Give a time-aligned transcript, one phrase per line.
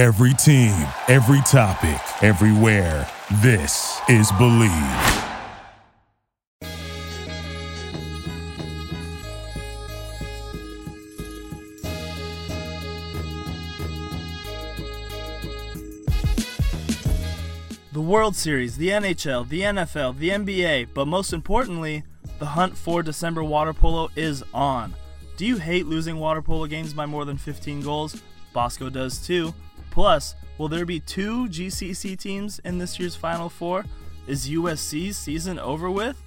[0.00, 3.06] Every team, every topic, everywhere.
[3.42, 5.26] This is Bleav.
[17.92, 22.04] The World Series, the NHL, the NFL, the NBA, but most importantly,
[22.38, 24.94] the hunt for December water polo is on.
[25.36, 28.22] Do you hate losing water polo games by more than 15 goals?
[28.54, 29.52] Bosco does too.
[29.90, 33.84] Plus, will there be two GCC teams in this year's Final Four?
[34.26, 36.20] Is USC's season over with?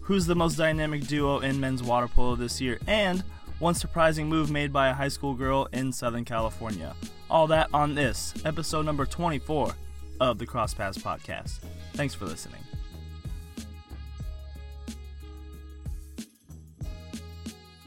[0.00, 2.78] Who's the most dynamic duo in men's water polo this year?
[2.86, 3.22] And
[3.58, 6.94] one surprising move made by a high school girl in Southern California.
[7.30, 9.72] All that on this, episode number 24
[10.20, 11.60] of the Cross Pass Podcast.
[11.94, 12.60] Thanks for listening.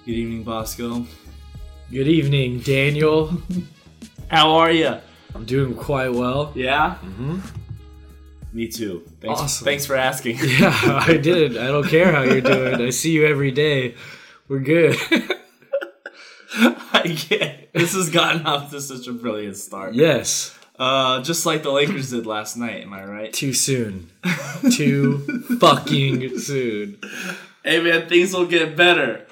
[0.06, 1.06] Good evening, Bosco.
[1.92, 3.42] Good evening, Daniel.
[4.30, 4.98] How are you?
[5.36, 6.52] I'm doing quite well.
[6.56, 6.98] Yeah?
[7.04, 7.40] Mm-hmm.
[8.52, 9.04] Me too.
[9.22, 9.66] Thanks, Awesome.
[9.66, 10.38] thanks for asking.
[10.42, 10.74] Yeah,
[11.08, 11.56] I did.
[11.58, 12.82] I don't care how you're doing.
[12.82, 13.96] I see you every day.
[14.48, 14.96] We're good.
[16.54, 19.94] I get This has gotten off to such a brilliant start.
[19.94, 20.56] yes.
[20.80, 23.34] Uh, just like the Lakers did last night, am I right?
[23.34, 24.10] Too soon.
[24.72, 25.18] Too
[25.60, 26.98] fucking soon.
[27.66, 29.28] Hey man, things will get better.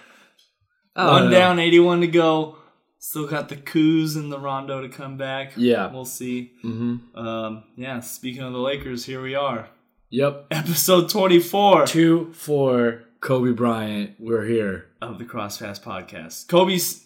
[0.93, 1.31] One know.
[1.31, 2.56] down, 81 to go.
[2.99, 5.53] Still got the Coos and the Rondo to come back.
[5.55, 5.91] Yeah.
[5.91, 6.53] We'll see.
[6.63, 7.17] Mm-hmm.
[7.17, 9.69] Um, yeah, speaking of the Lakers, here we are.
[10.09, 10.47] Yep.
[10.51, 14.15] Episode 24 Two for Kobe Bryant.
[14.19, 14.85] We're here.
[15.01, 16.47] of the Cross Pass podcast.
[16.47, 17.03] Kobe's.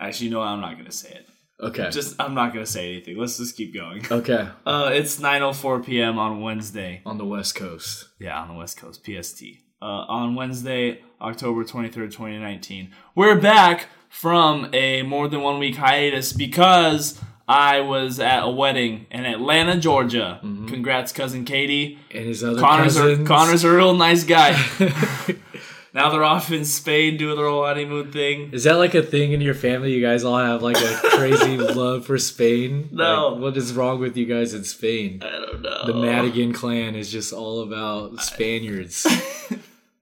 [0.00, 1.26] Actually, no, I'm not going to say it.
[1.60, 1.90] Okay.
[1.90, 3.16] Just, I'm not going to say anything.
[3.16, 4.04] Let's just keep going.
[4.10, 4.48] okay.
[4.66, 6.18] Uh, it's 9.04 p.m.
[6.18, 7.02] on Wednesday.
[7.04, 8.08] On the West Coast.
[8.20, 9.42] Yeah, on the West Coast, PST.
[9.80, 12.92] Uh, on Wednesday, October 23rd, 2019.
[13.14, 19.06] We're back from a more than one week hiatus because I was at a wedding
[19.10, 20.38] in Atlanta, Georgia.
[20.44, 20.66] Mm-hmm.
[20.66, 21.98] Congrats, cousin Katie.
[22.10, 23.28] And his other Connor's a, cousins.
[23.28, 24.52] Connor's a real nice guy.
[25.94, 28.50] now they're off in Spain doing their whole honeymoon thing.
[28.52, 29.92] Is that like a thing in your family?
[29.92, 32.90] You guys all have like a crazy love for Spain?
[32.92, 33.28] No.
[33.28, 35.22] Like, what is wrong with you guys in Spain?
[35.22, 35.86] I don't know.
[35.86, 39.06] The Madigan clan is just all about Spaniards.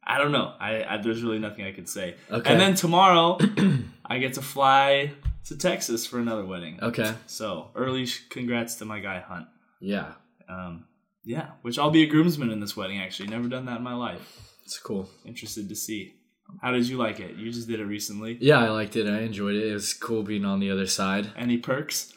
[0.06, 0.53] I don't know.
[0.61, 2.15] I, I there's really nothing I could say.
[2.31, 2.50] Okay.
[2.50, 3.38] And then tomorrow,
[4.06, 5.12] I get to fly
[5.47, 6.78] to Texas for another wedding.
[6.83, 7.12] Okay.
[7.27, 9.47] So early congrats to my guy Hunt.
[9.81, 10.12] Yeah.
[10.49, 10.87] Um,
[11.25, 13.00] yeah, which I'll be a groomsman in this wedding.
[13.00, 14.55] Actually, never done that in my life.
[14.65, 15.09] It's cool.
[15.25, 16.15] Interested to see.
[16.62, 17.34] How did you like it?
[17.34, 18.39] You just did it recently.
[18.41, 19.09] Yeah, I liked it.
[19.09, 19.69] I enjoyed it.
[19.69, 21.33] It was cool being on the other side.
[21.37, 22.12] Any perks?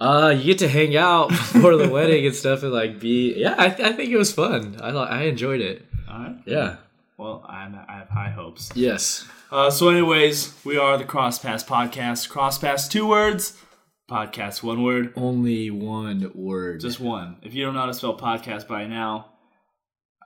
[0.00, 3.34] Uh, you get to hang out before the wedding and stuff, and like be.
[3.34, 4.78] Yeah, I, I think it was fun.
[4.80, 5.86] I I enjoyed it.
[6.10, 6.36] All right.
[6.46, 6.76] Yeah.
[7.16, 8.70] Well, I'm, I have high hopes.
[8.74, 9.26] Yes.
[9.50, 12.28] Uh, so, anyways, we are the Crosspass Podcast.
[12.28, 13.56] Crosspass, two words.
[14.10, 15.12] Podcast, one word.
[15.16, 16.80] Only one word.
[16.80, 17.36] Just one.
[17.42, 19.32] If you don't know how to spell podcast by now,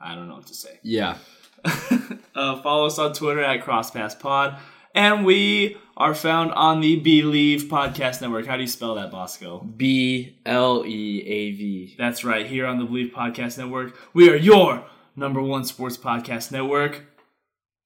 [0.00, 0.78] I don't know what to say.
[0.82, 1.16] yeah.
[2.34, 4.58] Uh, follow us on Twitter at CrossPassPod.
[4.94, 8.46] And we are found on the Bleav Podcast Network.
[8.46, 9.58] How do you spell that, Bosco?
[9.60, 11.94] B L E A V.
[11.98, 13.98] That's right, here on the Bleav Podcast Network.
[14.14, 17.04] We are your number one sports podcast network.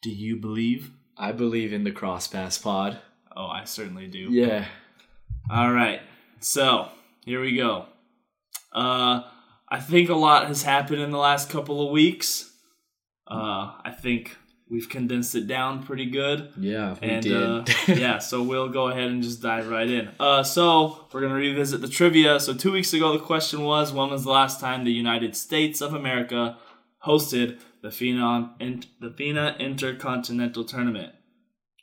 [0.01, 0.93] Do you believe?
[1.17, 2.99] I believe in the Cross Pass Pod.
[3.37, 4.29] Oh, I certainly do.
[4.31, 4.67] Yeah.
[5.51, 6.01] All right.
[6.41, 6.89] So,
[7.25, 7.87] here we go.
[8.73, 9.23] Uh,
[9.69, 12.51] I think a lot has happened in the last couple of weeks.
[13.27, 14.37] Uh, I think
[14.69, 16.53] we've condensed it down pretty good.
[16.59, 16.97] Yeah.
[17.01, 17.37] We and did.
[17.37, 20.11] uh, yeah, so we'll go ahead and just dive right in.
[20.21, 22.39] Uh, so we're gonna revisit the trivia.
[22.41, 25.81] So two weeks ago, the question was, when was the last time the United States
[25.81, 26.59] of America
[27.05, 31.13] hosted the FINA in, the FINA Intercontinental Tournament?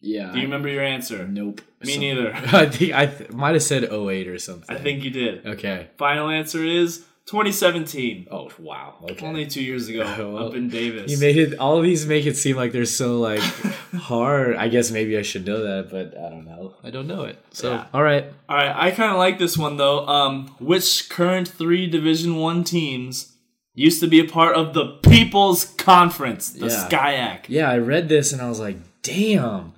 [0.01, 0.31] yeah.
[0.33, 1.25] Do you remember your answer?
[1.27, 1.61] Nope.
[1.81, 2.33] Me Some- neither.
[2.35, 4.75] I think I th- might have said 08 or something.
[4.75, 5.45] I think you did.
[5.45, 5.87] Okay.
[5.97, 8.27] Final answer is 2017.
[8.31, 8.95] Oh wow.
[9.11, 9.25] Okay.
[9.25, 10.03] Only two years ago,
[10.33, 11.09] Well, up in Davis.
[11.09, 11.57] you made it.
[11.57, 13.39] All of these make it seem like they're so like
[13.97, 14.55] hard.
[14.57, 16.75] I guess maybe I should know that, but I don't know.
[16.83, 17.37] I don't know it.
[17.51, 17.85] So Yeah.
[17.93, 18.25] all right.
[18.49, 20.05] All right, I kind of like this one though.
[20.07, 23.32] Um, which current three Division One teams
[23.73, 26.87] used to be a part of the People's Conference, the Yeah.
[26.89, 27.39] SCIAC?
[27.47, 29.73] Yeah, I read this and I was like, damn.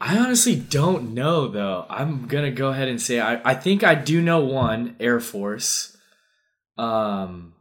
[0.00, 1.84] I honestly don't know though.
[1.90, 5.96] I'm gonna go ahead and say I, I think I do know one Air Force.
[6.76, 7.54] Um,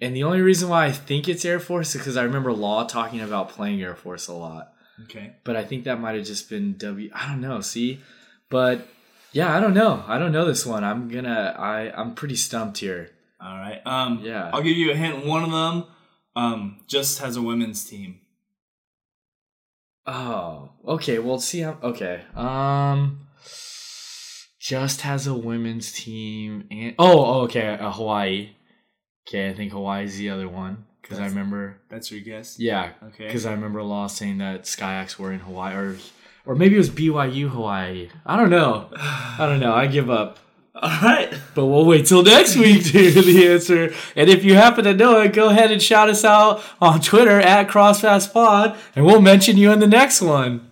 [0.00, 2.84] and the only reason why I think it's Air Force is because I remember Law
[2.84, 4.72] talking about playing Air Force a lot.
[5.04, 5.32] Okay.
[5.44, 7.10] But I think that might have just been W.
[7.14, 7.60] I don't know.
[7.60, 8.00] See,
[8.50, 8.86] but
[9.32, 10.04] yeah, I don't know.
[10.06, 10.84] I don't know this one.
[10.84, 11.54] I'm gonna.
[11.58, 13.10] I I'm pretty stumped here.
[13.40, 13.80] All right.
[13.86, 14.50] Um, Yeah.
[14.52, 15.24] I'll give you a hint.
[15.26, 15.84] One of them,
[16.36, 18.20] um, just has a women's team.
[20.06, 21.18] Oh, okay.
[21.18, 22.22] Well, see, I'm okay.
[22.34, 23.26] Um,
[24.58, 28.50] just has a women's team and oh, oh okay, uh, Hawaii.
[29.28, 32.58] Okay, I think Hawaii's the other one because I remember That's your guess.
[32.58, 33.26] yeah Okay.
[33.26, 35.96] because I remember Law saying that SCIAC were in Hawaii or
[36.44, 38.08] or maybe it was BYU Hawaii.
[38.26, 38.88] I don't know.
[38.96, 39.74] I don't know.
[39.74, 40.38] I give up.
[40.80, 41.34] All right.
[41.54, 43.92] But we'll wait till next week to hear the answer.
[44.14, 47.40] And if you happen to know it, go ahead and shout us out on Twitter
[47.40, 50.70] at CrossPassPod, and we'll mention you in the next one.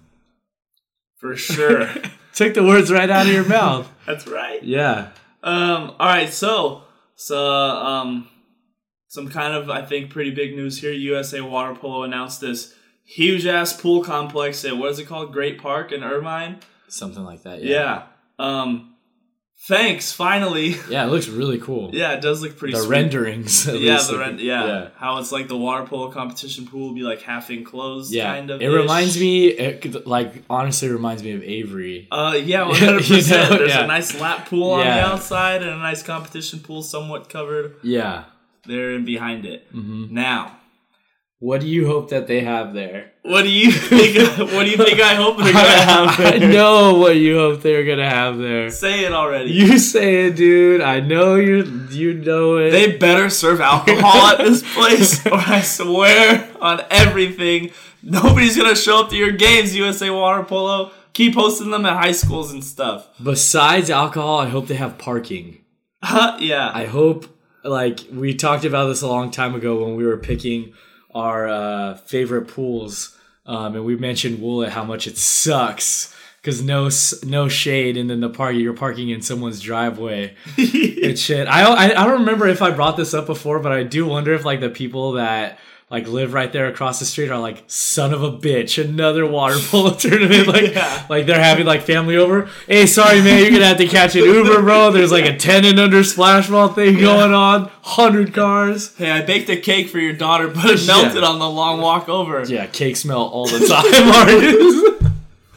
[1.17, 1.89] For sure.
[2.35, 3.91] Took the words right out of your mouth.
[4.07, 4.63] That's right.
[4.63, 5.11] Yeah.
[5.43, 5.95] Um.
[5.99, 6.33] All right.
[6.33, 6.83] So,
[7.17, 8.29] so um,
[9.09, 10.93] some kind of I think pretty big news here.
[10.93, 12.75] USA Water Polo announced this
[13.05, 15.33] huge ass pool complex at what is it called?
[15.33, 16.61] Great Park in Irvine.
[16.89, 17.63] Something like that.
[17.63, 18.05] Yeah.
[18.39, 18.96] Um.
[19.69, 20.13] Thanks.
[20.13, 20.77] Finally.
[20.91, 21.91] Yeah, it looks really cool.
[21.93, 22.75] yeah, it does look pretty.
[22.75, 22.91] the sweet.
[22.91, 23.67] renderings.
[23.67, 24.37] Yeah, the.
[24.39, 24.67] Yeah.
[24.67, 24.89] yeah.
[24.97, 28.33] how it's like the water polo competition pool will be like half enclosed, Yeah.
[28.35, 28.61] kind of.
[28.63, 32.07] It reminds me, it, like, honestly, reminds me of Avery.
[32.13, 33.51] Uh, yeah, hundred percent.
[33.59, 33.85] There's yeah.
[33.85, 38.25] a nice lap pool on the outside and a nice competition pool, somewhat covered Yeah.
[38.67, 39.67] there and behind it.
[39.73, 40.59] hmm Now,
[41.39, 43.13] What do you hope that they have there?
[43.27, 44.17] What do you think?
[44.39, 45.01] what do you think?
[45.01, 46.35] I hope they're gonna have There?
[46.35, 48.71] I know what you hope they're gonna have there.
[48.71, 49.51] Say it already.
[49.51, 50.81] You say it, dude.
[50.81, 51.65] I know you.
[51.91, 52.71] You know it.
[52.71, 57.71] they better serve alcohol at this place, or I swear on everything,
[58.03, 59.75] nobody's gonna show up to your games.
[59.75, 60.91] USA Water Polo.
[61.13, 63.09] Keep hosting them at high schools and stuff.
[63.23, 65.65] Besides alcohol, I hope they have parking.
[66.39, 66.71] yeah.
[66.75, 67.27] I hope,
[67.65, 70.75] like we talked about this a long time ago when we were picking
[71.15, 73.16] our uh, favorite pools,
[73.47, 76.89] um, and we mentioned Woollett how much it sucks because no
[77.25, 80.35] no shade, and then the park you're parking in someone's driveway.
[80.57, 81.49] it's shit.
[81.49, 84.33] I, I I don't remember if I brought this up before, but I do wonder
[84.33, 88.13] if like the people that like live right there across the street are like son
[88.13, 91.07] of a bitch another water polo tournament like Yeah.
[91.09, 94.25] like they're having like family over hey sorry man you're gonna have to catch an
[94.25, 98.97] uber bro there's like a 10 and under splash ball thing going on 100 cars
[98.97, 102.09] Hey, I baked a cake for your daughter, but it melted on the long walk
[102.09, 102.43] over.
[102.45, 105.13] yeah cake smell all the time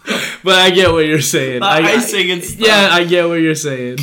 [0.43, 2.67] but i get what you're saying I, icing and stuff.
[2.67, 3.97] yeah i get what you're saying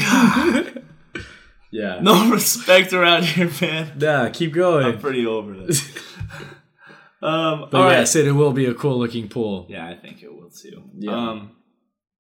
[1.71, 3.93] yeah No respect around here, man.
[3.99, 4.87] nah keep going.
[4.87, 5.83] I'm pretty over this.
[7.23, 7.99] Um, but all right.
[7.99, 10.83] yes it will be a cool looking pool Yeah, I think it will too.
[10.99, 11.13] Yeah.
[11.31, 11.53] Um,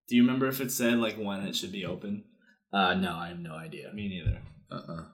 [0.08, 2.24] do you remember if it said like when it should be open?
[2.72, 4.38] uh no i have no idea Me neither.
[4.70, 5.04] uh-uh.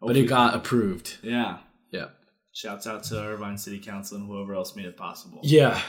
[0.00, 1.58] but it got approved Yeah.
[1.90, 2.06] yeah
[2.52, 5.40] Shouts out to Irvine City Council and whoever else made it possible.
[5.42, 5.80] yeah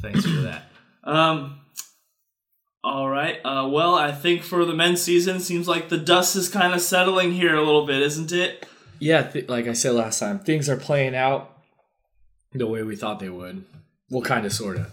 [0.00, 0.62] Thanks for that.
[1.04, 1.60] Um.
[2.82, 3.36] All right.
[3.44, 6.80] Uh, well, I think for the men's season, seems like the dust is kind of
[6.82, 8.66] settling here a little bit, isn't it?
[9.00, 11.53] yeah th- like i said last time things are playing out
[12.54, 13.64] the way we thought they would
[14.10, 14.92] well kind of sort of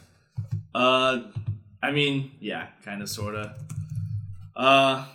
[0.74, 1.20] Uh,
[1.84, 3.52] I mean, yeah, kind of, sort of.
[4.56, 5.06] Uh,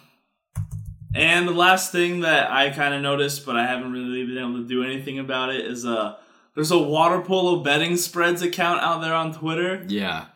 [1.14, 4.58] and the last thing that I kind of noticed, but I haven't really been able
[4.62, 6.16] to do anything about it, is uh,
[6.54, 9.84] there's a water polo betting spreads account out there on Twitter.
[9.88, 10.26] yeah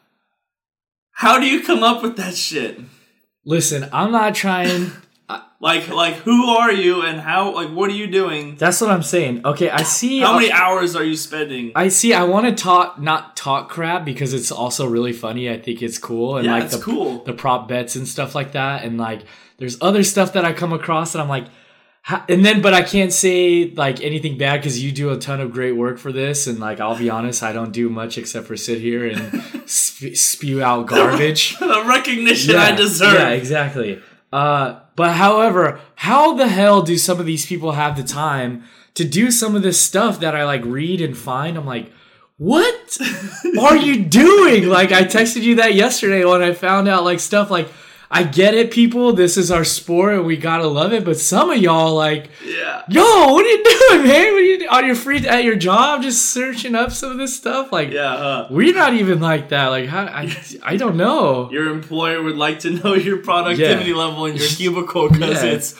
[1.12, 2.78] How do you come up with that shit?
[3.44, 4.90] listen i'm not trying
[5.62, 7.52] Like, like, who are you and how?
[7.54, 8.56] Like, what are you doing?
[8.56, 11.72] that's what i'm saying okay i see How many hours are you spending?
[11.76, 12.14] I see.
[12.14, 15.50] I want to talk, not talk crap, because it's also really funny.
[15.50, 17.22] I think it's cool, and Yeah, like the cool.
[17.24, 18.84] the prop bets and stuff like that.
[18.84, 19.20] And like,
[19.58, 21.46] there's other stuff that I come across, and I'm like,
[22.02, 25.40] ha- and then, but I can't say like anything bad because you do a ton
[25.40, 28.46] of great work for this, and like, I'll be honest, I don't do much except
[28.46, 29.20] for sit here and
[29.68, 31.58] sp- spew out garbage.
[31.58, 33.12] the recognition I deserve.
[33.14, 34.00] Yeah, exactly.
[34.32, 39.04] Uh, but however, how the hell do some of these people have the time to
[39.04, 41.56] do some of this stuff that I like read and find?
[41.56, 41.92] I'm like,
[42.36, 42.98] what
[43.60, 44.68] are you doing?
[44.68, 47.68] Like, I texted you that yesterday when I found out like stuff like.
[48.12, 49.12] I get it, people.
[49.12, 51.04] This is our sport, and we gotta love it.
[51.04, 52.82] But some of y'all, like, Yeah.
[52.88, 53.02] yo,
[53.32, 54.32] what are you doing, man?
[54.32, 57.36] What are you on your free at your job, just searching up some of this
[57.36, 57.70] stuff?
[57.70, 58.12] Like, Yeah.
[58.12, 59.68] Uh, we're not even like that.
[59.68, 61.48] Like, how, I, I don't know.
[61.52, 63.96] your employer would like to know your productivity Yeah.
[63.96, 65.50] level in your cubicle because Yeah.
[65.50, 65.74] it's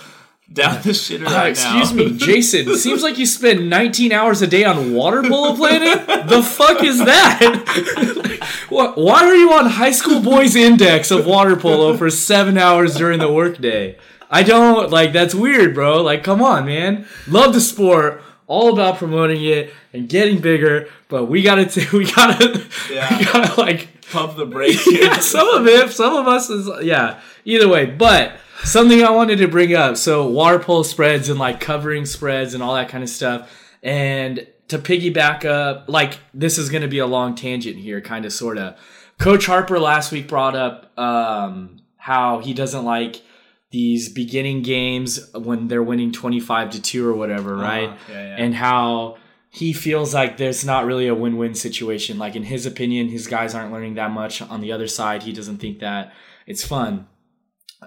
[0.52, 2.04] down the shitter Uh, right excuse now.
[2.04, 2.76] me, Jason.
[2.76, 6.04] Seems like you spend 19 hours a day on water polo planning.
[6.26, 8.60] The fuck is that?
[8.68, 8.96] what?
[8.96, 13.18] Why are you on High School Boys Index of water polo for seven hours during
[13.20, 13.96] the workday?
[14.30, 15.12] I don't like.
[15.12, 16.02] That's weird, bro.
[16.02, 17.06] Like, come on, man.
[17.26, 18.22] Love the sport.
[18.46, 23.18] All about promoting it and getting bigger, but we gotta, t- we gotta, Yeah.
[23.18, 27.20] we gotta like Pump the brakes yeah, some of it, some of us is yeah.
[27.44, 28.32] Either way, but
[28.64, 29.96] something I wanted to bring up.
[29.96, 33.50] So water polo spreads and like covering spreads and all that kind of stuff.
[33.82, 38.24] And to piggyback up, like this is going to be a long tangent here, kind
[38.24, 38.78] of, sort of.
[39.18, 43.22] Coach Harper last week brought up um, how he doesn't like
[43.70, 47.90] these beginning games when they're winning 25 to 2 or whatever, right?
[47.90, 48.12] Uh-huh.
[48.12, 48.36] Yeah, yeah.
[48.38, 49.18] And how
[49.50, 52.18] he feels like there's not really a win-win situation.
[52.18, 54.40] Like in his opinion, his guys aren't learning that much.
[54.42, 56.12] On the other side, he doesn't think that
[56.46, 57.06] it's fun.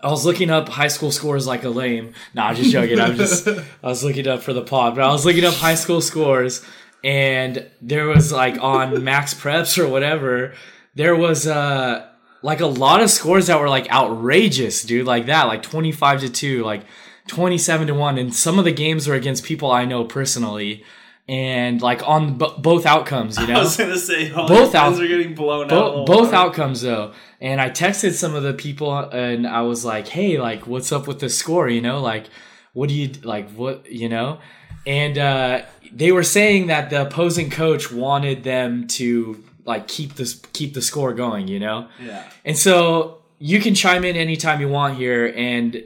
[0.02, 2.14] I was looking up high school scores like a lame.
[2.34, 3.00] Nah, I'm just joking.
[3.00, 5.76] I'm just I was looking up for the pod, but I was looking up high
[5.76, 6.66] school scores
[7.04, 10.54] and there was like on Max Preps or whatever,
[10.96, 12.08] there was uh
[12.42, 16.30] like a lot of scores that were like outrageous, dude, like that, like 25 to
[16.30, 16.84] 2, like
[17.28, 20.84] 27 to 1 and some of the games were against people I know personally
[21.28, 23.54] and like on b- both outcomes, you know.
[23.60, 26.06] I was gonna say Both outcomes are getting blown Bo- out.
[26.08, 30.38] both outcomes though and i texted some of the people and i was like hey
[30.40, 32.26] like what's up with the score you know like
[32.74, 34.40] what do you like what you know
[34.86, 35.62] and uh
[35.94, 40.82] they were saying that the opposing coach wanted them to like keep this keep the
[40.82, 42.24] score going you know Yeah.
[42.44, 45.34] and so you can chime in anytime you want here.
[45.36, 45.84] And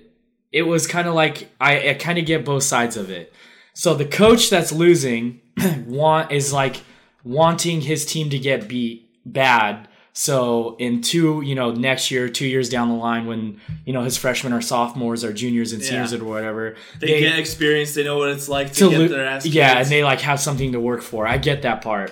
[0.52, 3.34] it was kind of like I, I kind of get both sides of it.
[3.80, 5.40] So the coach that's losing
[5.86, 6.78] want is like
[7.24, 9.88] wanting his team to get beat bad.
[10.14, 14.02] So in two, you know, next year, two years down the line, when you know
[14.02, 16.20] his freshmen are sophomores or juniors and seniors Yeah.
[16.20, 17.94] or whatever, They, get experience.
[17.94, 19.46] They know what it's like to, to get lo- their ass.
[19.46, 19.82] yeah, kicked.
[19.82, 21.28] and they like have something to work for.
[21.28, 22.12] I get that part.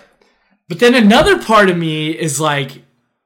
[0.70, 2.84] But then another part of me is like,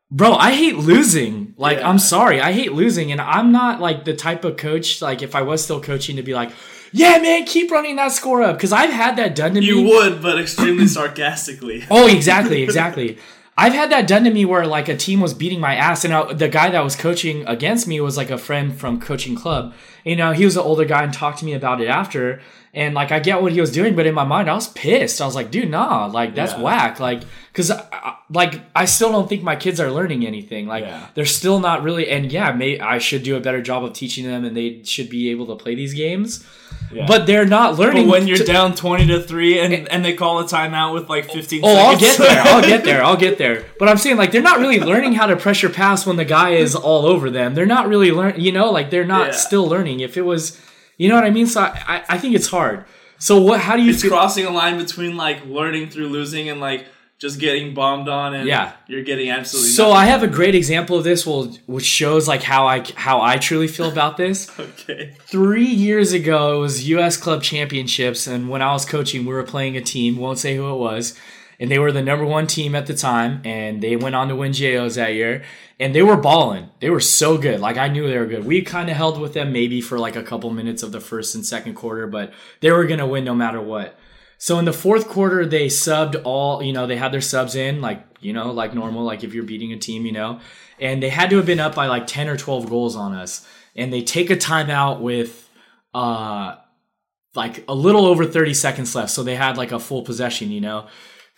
[0.10, 1.55] bro, I hate losing.
[1.58, 1.89] Like, Yeah.
[1.89, 5.01] I'm sorry, I hate losing, and I'm not like the type of coach.
[5.01, 6.51] Like, if I was still coaching, to be like,
[6.91, 9.81] yeah, man, keep running that score up because I've had that done to you me.
[9.81, 11.86] You would, but extremely sarcastically.
[11.91, 13.17] Oh, exactly, exactly.
[13.58, 16.13] I've had that done to me where like a team was beating my ass, and
[16.13, 19.74] I, the guy that was coaching against me was like a friend from coaching club.
[20.05, 22.41] You know, he was an older guy and talked to me about it after,
[22.73, 25.21] and like I get what he was doing, but in my mind I was pissed.
[25.21, 26.61] I was like, dude, nah, like that's Yeah.
[26.61, 27.21] whack, like
[27.51, 30.67] because uh, uh, like I still don't think my kids are learning anything.
[30.67, 31.07] Like Yeah.
[31.15, 34.25] they're still not really, and yeah, may I should do a better job of teaching
[34.25, 36.45] them, and they should be able to play these games,
[37.07, 38.07] but they're not But learning.
[38.07, 41.25] when you're to- down twenty to three, and and they call a timeout with like
[41.31, 41.61] fifteen.
[41.63, 42.41] Oh, I'll get there.
[42.45, 43.03] I'll get there.
[43.03, 43.65] I'll get there.
[43.79, 46.51] But I'm saying like they're not really learning how to pressure pass when the guy
[46.51, 47.55] is all over them.
[47.55, 48.41] They're not really learning.
[48.41, 49.33] You know, like they're not Yeah.
[49.33, 50.01] still learning.
[50.01, 50.59] If it was,
[50.99, 51.47] you know what I mean.
[51.47, 52.85] So I, I, think it's hard.
[53.17, 53.59] So what?
[53.61, 54.11] How do you it's feel?
[54.11, 56.85] crossing a line between like learning through losing and like
[57.17, 58.71] just getting bombed on, and Yeah.
[58.87, 59.71] you're getting absolutely.
[59.71, 59.91] So.
[59.91, 63.37] I have a great example of this, will which shows like how I how I
[63.37, 64.49] truly feel about this.
[64.59, 65.15] okay.
[65.27, 67.17] Three years ago, it was U.S.
[67.17, 70.17] Club Championships, and when I was coaching, we were playing a team.
[70.17, 71.17] Won't say who it was,
[71.59, 74.35] and they were the number one team at the time, and they went on to
[74.35, 75.43] win JOs that year,
[75.79, 76.69] and they were balling.
[76.79, 77.59] They were so good.
[77.59, 78.45] Like I knew they were good.
[78.45, 81.35] We kind of held with them maybe for like a couple minutes of the first
[81.35, 83.97] and second quarter, but they were gonna win no matter what.
[84.41, 87.81] So in the fourth quarter, they subbed all, you know, they had their subs in,
[87.81, 90.39] like, you know, like normal, like if you're beating a team, you know,
[90.79, 93.45] and they had to have been up by like 10 or 12 goals on us.
[93.75, 95.49] And they take a timeout with,
[95.93, 96.55] uh,
[97.35, 99.11] like a little over 30 seconds left.
[99.11, 100.87] So they had like a full possession, you know.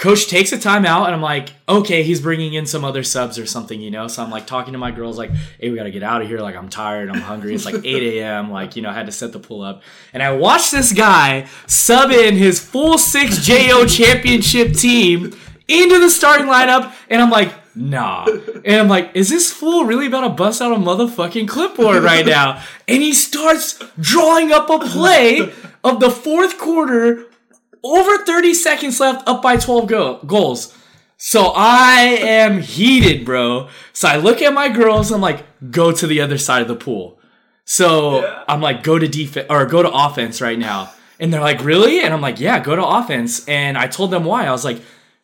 [0.02, 3.46] Coach takes a timeout, and I'm like, okay, he's bringing in some other subs or
[3.46, 4.08] something, you know.
[4.08, 5.30] So I'm like talking to my girls, like,
[5.60, 6.40] hey, we gotta get out of here.
[6.40, 7.54] Like, I'm tired, I'm hungry.
[7.54, 8.50] It's like 8 a.m.
[8.50, 11.48] Like, you know, I had to set the pull up, and I watched this guy
[11.68, 17.54] sub in his full six JO championship team into the starting lineup, and I'm like,
[17.76, 18.26] nah.
[18.26, 22.26] And I'm like, is this fool really about to bust out a motherfucking clipboard right
[22.26, 22.64] now?
[22.88, 25.54] And he starts drawing up a play
[25.84, 27.28] of the fourth quarter
[27.84, 30.76] over 30 seconds left, up by 12 go- goals.
[31.18, 33.70] So I am heated, bro.
[33.94, 35.12] So I look at my girls.
[35.12, 37.20] I'm like, go to the other side of the pool.
[37.66, 40.92] So I'm like, go to defense or go to offense right now.
[41.20, 42.02] And they're like, really?
[42.02, 43.48] And I'm like, yeah, go to offense.
[43.48, 44.48] And I told them why.
[44.48, 44.82] I was like,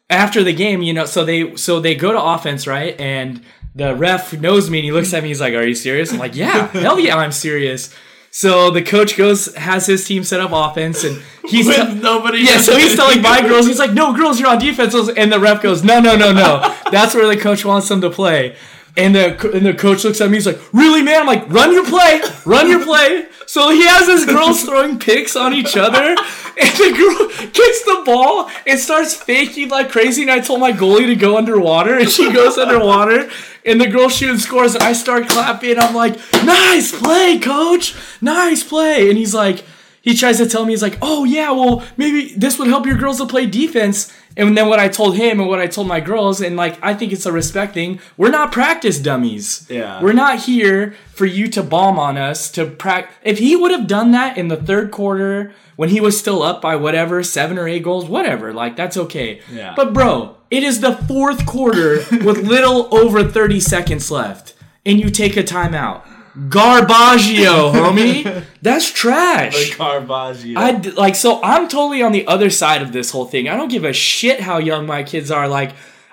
[0.10, 3.00] after the game, you know, so they so they go to offense, right?
[3.00, 3.42] And
[3.76, 5.30] the ref knows me and he looks at me.
[5.30, 7.94] He's like, "Are you serious?" I'm like, "Yeah, hell yeah, I'm serious."
[8.38, 12.42] So the coach goes, has his team set up offense, and he's With te- nobody.
[12.42, 14.94] yeah, so he's telling my girls, he's like, no, girls, you're on defense.
[14.94, 16.76] And the ref goes, no, no, no, no.
[16.92, 18.56] That's where the coach wants them to play.
[18.96, 21.22] And the, and the coach looks at me, he's like, really, man?
[21.22, 23.26] I'm like, run your play, run your play.
[23.48, 26.16] So he has his girls throwing picks on each other.
[26.60, 30.24] And the girl gets the ball and starts faking like crazy.
[30.24, 33.30] And I told my goalie to go underwater, and she goes underwater.
[33.68, 35.72] And the girl shooting scores, and I start clapping.
[35.72, 37.94] And I'm like, nice play, coach.
[38.22, 39.10] Nice play.
[39.10, 39.66] And he's like,
[40.08, 42.96] he tries to tell me he's like, "Oh yeah, well maybe this would help your
[42.96, 46.00] girls to play defense." And then what I told him and what I told my
[46.00, 48.00] girls, and like I think it's a respect thing.
[48.16, 49.68] We're not practice dummies.
[49.70, 50.02] Yeah.
[50.02, 53.14] we're not here for you to bomb on us to practice.
[53.24, 56.62] If he would have done that in the third quarter when he was still up
[56.62, 59.42] by whatever seven or eight goals, whatever, like that's okay.
[59.52, 59.74] Yeah.
[59.76, 64.54] But bro, it is the fourth quarter with little over thirty seconds left,
[64.86, 66.04] and you take a timeout.
[66.38, 68.44] Garbaggio, homie.
[68.62, 69.72] That's trash.
[69.76, 70.58] Carbaggio.
[70.58, 73.48] I d- like so I'm totally on the other side of this whole thing.
[73.50, 75.48] I don't give a shit how young my kids are.
[75.48, 75.72] Like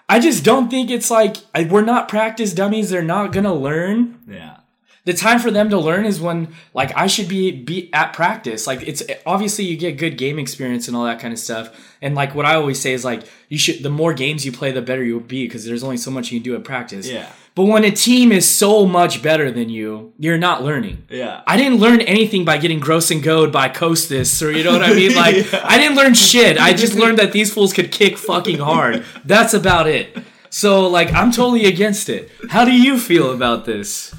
[0.08, 2.90] I just don't think it's like I, we're not practice dummies.
[2.90, 4.18] They're not gonna learn.
[4.28, 4.58] yeah.
[5.06, 8.66] The time for them to learn is when like I should be be at practice.
[8.66, 11.94] Like it's obviously you get good game experience and all that kind of stuff.
[12.00, 14.72] And like what I always say is like you should the more games you play,
[14.72, 17.06] the better you'll be because there's only so much you can do at practice.
[17.06, 17.28] Yeah.
[17.54, 21.04] But when a team is so much better than you, you're not learning.
[21.08, 21.42] Yeah.
[21.46, 24.82] I didn't learn anything by getting gross and goad by Costas, or you know what
[24.82, 25.14] I mean?
[25.16, 25.60] Like, Yeah.
[25.64, 26.58] I didn't learn shit.
[26.58, 29.04] I just learned that these fools could kick fucking hard.
[29.24, 30.16] That's about it.
[30.50, 32.28] So, like, I'm totally against it.
[32.50, 34.12] How do you feel about this?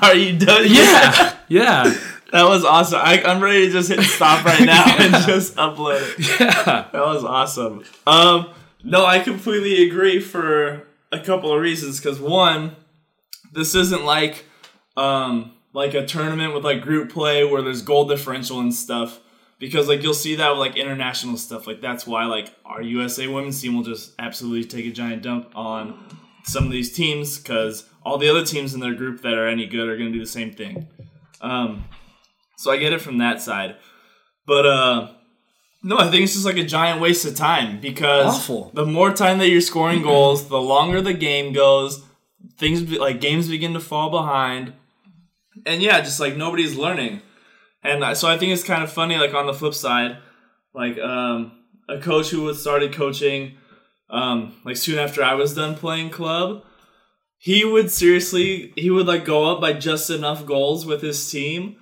[0.00, 0.64] Are you done?
[0.66, 1.84] Yeah, yeah,
[2.32, 3.00] That was awesome.
[3.02, 6.40] I, I'm ready to just hit stop right now and just upload it.
[6.40, 6.88] yeah.
[6.92, 7.84] That was awesome.
[8.06, 8.50] Um,
[8.84, 11.98] no, I completely agree for a couple of reasons.
[12.00, 12.76] Because one,
[13.52, 14.44] this isn't like
[14.96, 19.20] um like a tournament with like group play where there's goal differential and stuff.
[19.58, 21.66] Because like you'll see that with like international stuff.
[21.66, 25.50] Like that's why like our USA women's team will just absolutely take a giant dump
[25.54, 25.98] on
[26.44, 29.66] some of these teams because all the other teams in their group that are any
[29.66, 30.88] good are going to do the same thing.
[31.40, 31.84] Um,
[32.56, 33.76] so I get it from that side,
[34.46, 35.12] but uh,
[35.82, 38.70] no, I think it's just like a giant waste of time because Awful.
[38.74, 42.04] the more time that you're scoring goals, the longer the game goes.
[42.58, 44.74] Things be, like games begin to fall behind,
[45.64, 47.22] and yeah, just like nobody's learning.
[47.82, 49.16] And so I think it's kind of funny.
[49.16, 50.18] Like on the flip side,
[50.74, 51.52] like um,
[51.88, 53.56] a coach who started coaching,
[54.10, 56.62] um, like soon after I was done playing club,
[57.38, 61.76] he would seriously he would like go up by just enough goals with his team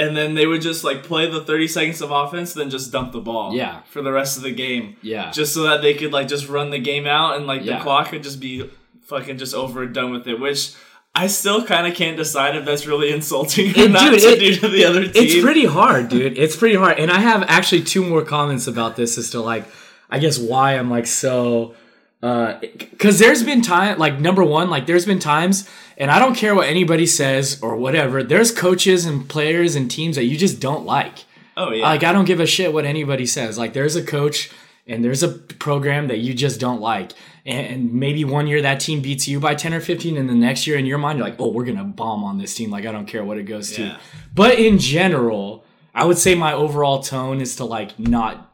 [0.00, 3.12] and then they would just like play the 30 seconds of offense then just dump
[3.12, 3.82] the ball Yeah.
[3.90, 5.30] for the rest of the game Yeah.
[5.30, 7.76] just so that they could like just run the game out and like Yeah.
[7.78, 8.68] the clock could just be
[9.04, 10.72] fucking just over and done with it which
[11.14, 14.28] I still kind of can't decide if that's really insulting or It- not dude, to
[14.28, 15.12] it- do to the other team.
[15.24, 16.38] It's pretty hard, dude.
[16.38, 17.00] It's pretty hard.
[17.00, 19.64] And I have actually two more comments about this as to like,
[20.08, 21.74] I guess why I'm like so,
[22.22, 22.60] uh,
[22.98, 26.54] cause there's been time, like number one, like there's been times, and I don't care
[26.54, 28.22] what anybody says or whatever.
[28.22, 31.24] There's coaches and players and teams that you just don't like.
[31.56, 31.84] Oh yeah.
[31.84, 33.58] Like I don't give a shit what anybody says.
[33.58, 34.50] Like there's a coach
[34.86, 37.12] and there's a program that you just don't like.
[37.46, 40.66] And maybe one year that team beats you by 10 or 15 and the next
[40.66, 42.70] year in your mind you're like, "Oh, we're going to bomb on this team.
[42.70, 43.98] Like I don't care what it goes to."
[44.34, 48.52] But in general, I would say my overall tone is to like not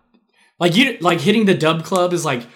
[0.59, 2.47] like you like hitting the dub club is like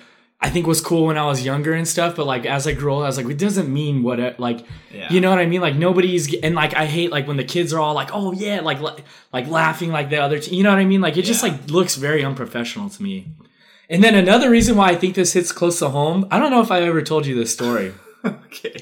[0.43, 2.93] I think was cool when I was younger and stuff, but like as I grew
[2.93, 5.13] older, I was like, it doesn't mean what it, like, Yeah.
[5.13, 5.61] you know what I mean?
[5.61, 8.61] Like nobody's and like I hate like when the kids are all like, oh yeah,
[8.61, 11.03] like like, like laughing like the other, t- you know what I mean?
[11.03, 13.33] Like it just like looks very unprofessional to me.
[13.91, 16.63] And then another reason why I think this hits close to home, I don't know
[16.63, 17.93] if I ever told you this story.
[18.25, 18.77] okay.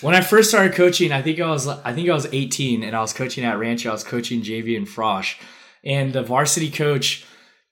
[0.00, 2.96] When I first started coaching, I think I was I think I was 18 and
[2.96, 3.90] I was coaching at Rancho.
[3.90, 5.36] I was coaching JV and Frosh,
[5.84, 7.24] and the varsity coach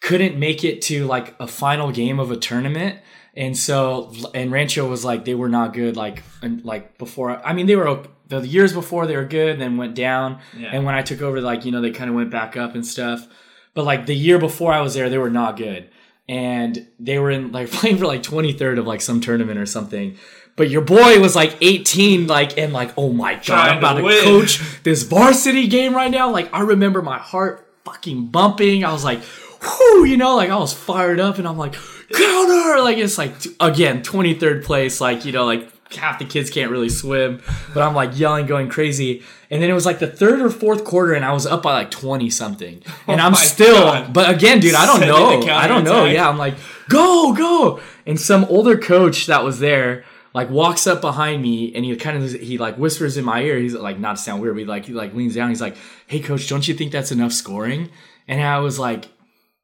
[0.03, 3.01] couldn't make it to like a final game of a tournament.
[3.37, 7.45] And so and Rancho was like they were not good like and like before.
[7.45, 10.41] I mean they were the years before they were good, then went down.
[10.57, 10.71] Yeah.
[10.73, 12.87] And when I took over, like you know they kind of went back up and
[12.87, 13.27] stuff.
[13.75, 15.91] But like the year before I was there, they were not good,
[16.29, 20.17] and they were in like playing for like 23rd of like some tournament or something.
[20.57, 23.95] But your boy was like 18, like and like, oh my god, Trying I'm about
[23.95, 26.31] to to, coach this varsity game right now.
[26.31, 28.85] Like I remember my heart fucking bumping.
[28.85, 29.21] I was like,
[29.65, 33.35] whoo, you know, like I was fired up, and I'm like, counter, like it's like
[33.61, 37.41] again 23rd place, like you know, like half the kids can't really swim,
[37.73, 39.23] but I'm like yelling, going crazy.
[39.51, 41.73] And then it was like the third or fourth quarter, and I was up by
[41.75, 43.77] like 20 something, and I'm still.
[43.77, 44.13] God.
[44.13, 45.55] But again, dude, I don't Sending know.
[45.55, 45.91] I don't know.
[45.91, 46.15] counterattack.
[46.15, 46.55] Yeah, I'm like,
[46.89, 47.81] go, go.
[48.07, 52.23] And some older coach that was there, like, walks up behind me and he kind
[52.23, 53.59] of, he like whispers in my ear.
[53.59, 55.51] He's like, not to sound weird, but he like, he like leans down.
[55.51, 55.77] He's like,
[56.09, 57.91] hey, coach, don't you think that's enough scoring?
[58.27, 59.07] And I was like,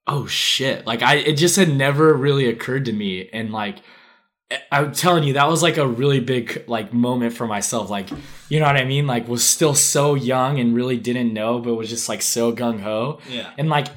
[0.06, 0.86] oh shit.
[0.86, 3.28] Like, I, it just had never really occurred to me.
[3.32, 3.78] And like,
[4.72, 7.88] I'm telling you, that was like a really big like moment for myself.
[7.88, 8.10] Like,
[8.48, 9.06] you know what I mean?
[9.06, 12.80] Like, was still so young and really didn't know, but was just like so gung
[12.80, 13.20] ho.
[13.28, 13.52] Yeah.
[13.58, 13.88] And like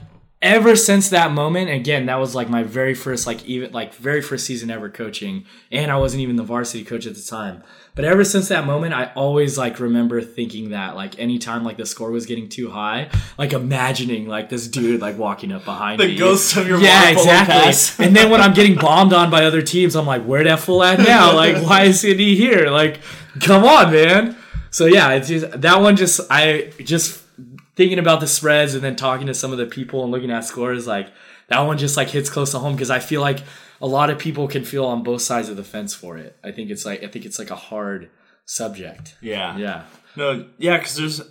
[0.43, 4.21] ever since that moment, again, that was like my very first like even like very
[4.21, 7.63] first season ever coaching, and I wasn't even the varsity coach at the time.
[7.95, 11.85] But ever since that moment, I always like remember thinking that like anytime like the
[11.85, 16.07] score was getting too high, like imagining like this dude like walking up behind The
[16.07, 16.15] me.
[16.15, 18.05] ghost of your yeah, exactly.
[18.05, 20.81] and then when I'm getting bombed on by other teams, I'm like, where that fool
[20.83, 21.35] at now?
[21.35, 22.71] Like, why isn't he here?
[22.71, 22.99] Like,
[23.41, 24.37] come on, man.
[24.71, 25.95] So yeah, it's just that one.
[25.95, 27.21] Just I just
[27.75, 30.45] thinking about the spreads and then talking to some of the people and looking at
[30.45, 31.09] scores, like
[31.49, 33.39] that one just like hits close to home because I feel like
[33.83, 36.37] a lot of people can feel on both sides of the fence for it.
[36.43, 38.09] I think it's like I think it's like a hard
[38.45, 39.15] subject.
[39.21, 39.57] Yeah.
[39.57, 39.83] Yeah.
[40.15, 41.21] No, yeah, because there's,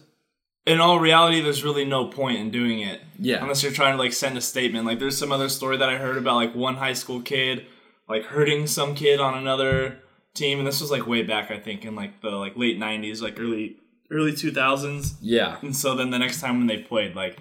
[0.66, 3.00] in all reality, there's really no point in doing it.
[3.18, 3.40] Yeah.
[3.40, 4.86] Unless you're trying to like send a statement.
[4.86, 7.66] Like there's some other story that I heard about like one high school kid
[8.08, 9.98] like hurting some kid on another
[10.34, 13.22] team, and this was like way back I think in like the like late '90s,
[13.22, 13.76] like early
[14.10, 15.14] early 2000s.
[15.22, 15.56] Yeah.
[15.62, 17.38] And so then the next time when they played, like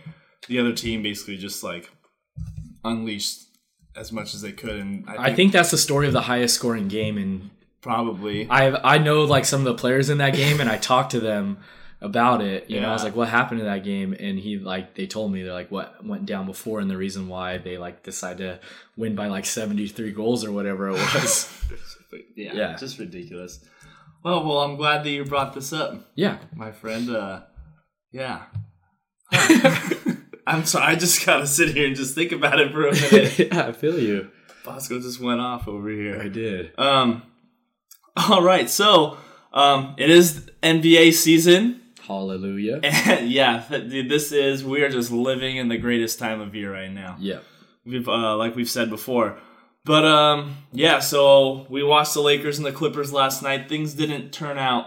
[0.47, 1.89] the other team basically just like
[2.85, 3.50] unleashed
[3.95, 6.21] as much as they could, and I think, I think that's the story of the
[6.21, 7.49] highest scoring game and
[7.81, 11.11] probably I I know like some of the players in that game and I talked
[11.11, 11.57] to them
[11.99, 12.69] about it.
[12.69, 15.31] You know, I was like, "What happened to that game?" And he like they told
[15.31, 18.59] me they're like what went down before and the reason why they like decided to
[18.97, 21.49] win by like seventy three goals or whatever it was.
[22.35, 22.75] yeah, Yeah.
[22.75, 23.63] just ridiculous.
[24.23, 26.11] Well, well, I'm glad that you brought this up.
[26.15, 27.09] yeah, my friend.
[27.09, 27.41] Uh,
[28.11, 28.43] yeah.
[30.47, 30.85] I'm sorry.
[30.85, 33.39] I just gotta sit here and just think about it for a minute.
[33.39, 34.29] yeah, I feel you.
[34.63, 36.21] Bosco just went off over here.
[36.21, 36.77] I did.
[36.79, 37.23] Um.
[38.15, 38.69] All right.
[38.69, 39.17] So,
[39.53, 42.79] um, it is NBA season, Hallelujah.
[42.83, 46.71] and yeah, dude, this is we are just living in the greatest time of year
[46.73, 47.15] right now.
[47.19, 47.39] Yeah.
[47.85, 49.37] We've uh, like we've said before.
[49.83, 50.99] But um, yeah.
[50.99, 53.67] So we watched the Lakers and the Clippers last night.
[53.67, 54.85] Things didn't turn out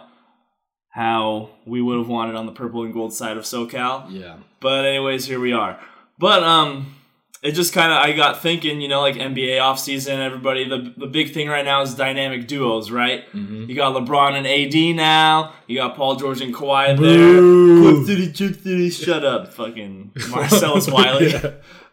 [0.95, 4.07] how we would have wanted on the purple and gold side of SoCal.
[4.11, 4.37] Yeah.
[4.61, 5.77] But anyways, here we are.
[6.19, 6.95] But um
[7.43, 11.09] it just kind of I got thinking, you know, like NBA offseason, everybody the the
[11.09, 13.27] big thing right now is dynamic duos, right?
[13.33, 13.69] Mm-hmm.
[13.69, 15.53] You got LeBron and AD now.
[15.67, 17.83] You got Paul George and Kawhi Boo.
[17.83, 17.93] there.
[17.93, 21.33] Clip City, Chip City, shut up, fucking Marcellus Wiley.
[21.45, 21.51] Yeah.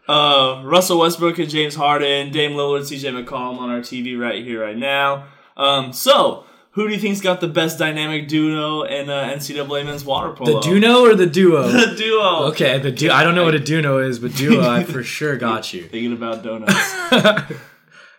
[0.08, 4.60] Uh, Russell Westbrook and James Harden, Dame Lillard, CJ McCollum on our TV right here,
[4.60, 5.26] right now.
[5.56, 10.04] Um, so who do you think's got the best dynamic duo in uh, NCAA men's
[10.04, 10.60] water polo?
[10.60, 10.68] The?
[10.68, 11.68] Duno or the duo?
[11.72, 12.44] The duo.
[12.50, 13.12] okay, the duo.
[13.12, 15.82] I don't know what a Duno is, but duo I for sure got you.
[15.84, 16.74] Thinking about donuts.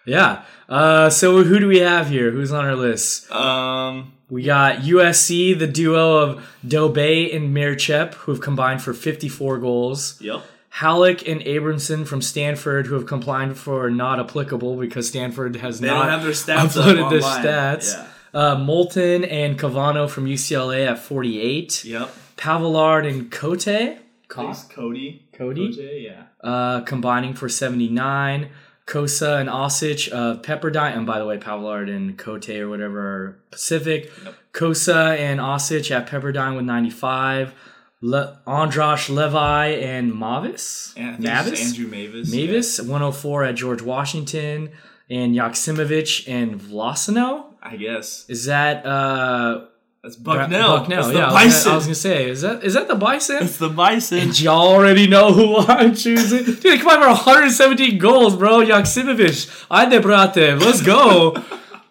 [0.06, 0.44] Yeah.
[0.68, 2.30] Uh, so who do we have here?
[2.32, 3.32] Who's on our list?
[3.32, 9.60] um, We got USC, the duo of Daube and Mercep, who have combined for 54
[9.60, 10.20] goals.
[10.22, 10.44] yep.
[10.72, 15.88] Hallock and Abramson from Stanford, who have combined for not applicable because Stanford has They
[15.88, 18.06] not don't have their stats up uploaded their stats.
[18.34, 18.40] Yeah.
[18.40, 21.86] Uh, Moulton and Cavano from UCLA at 48.
[21.86, 22.10] Yep.
[22.38, 25.28] Pavillard and Cote, Please, Cody.
[25.34, 25.70] Cody?
[26.08, 26.24] Yeah.
[26.44, 28.50] uh, combining for 79.
[28.86, 34.12] Kosa and Osich of Pepperdine, and by the way, Pavillard and Cote or whatever Pacific.
[34.52, 37.54] Kosa and Osich at Pepperdine with 95.
[38.02, 40.94] Le- Androsh Levi and Mavis.
[40.98, 41.62] And Mavis?
[41.66, 42.30] Andrew Mavis.
[42.30, 44.72] Mavis, 104 at George Washington.
[45.10, 47.53] And Yaksimovich and Vlasino.
[47.64, 48.26] I guess.
[48.28, 49.66] Is that uh
[50.04, 50.80] That's Bucknell.
[50.80, 51.32] Bucknell, That's the yeah.
[51.32, 53.38] I was, gonna, I was gonna say, is that is that the bison?
[53.44, 54.20] it's the Bison.
[54.20, 56.44] And y'all already know who I'm choosing.
[56.44, 58.60] Dude, they combined for 117 goals, bro.
[58.60, 59.68] Yaksimovic.
[59.72, 60.60] Ajde, brate.
[60.60, 61.36] Let's go.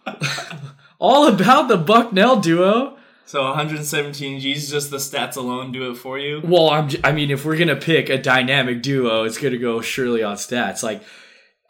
[0.98, 2.96] All about the Bucknell duo.
[3.24, 6.42] So 117 G's, just the stats alone do it for you.
[6.44, 9.80] Well, I'm, j- I mean, if we're gonna pick a dynamic duo, it's gonna go
[9.80, 10.82] surely on stats.
[10.82, 11.02] Like,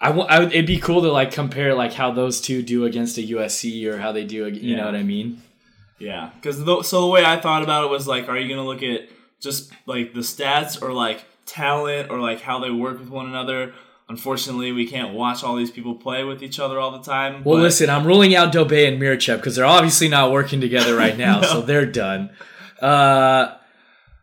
[0.02, 3.16] I, wa- would, it'd be cool to like compare like how those two do against
[3.18, 4.48] a USC or how they do.
[4.48, 5.40] You know what I mean?
[5.98, 6.56] Yeah, because
[6.88, 9.08] so the way I thought about it was like, are you gonna look at
[9.40, 13.72] just like the stats or like talent or like how they work with one another?
[14.08, 17.44] Unfortunately, we can't watch all these people play with each other all the time.
[17.44, 20.96] Well, but- listen, I'm ruling out Daube and Mercep because they're obviously not working together
[20.96, 22.30] right now, so they're done.
[22.80, 23.54] Uh,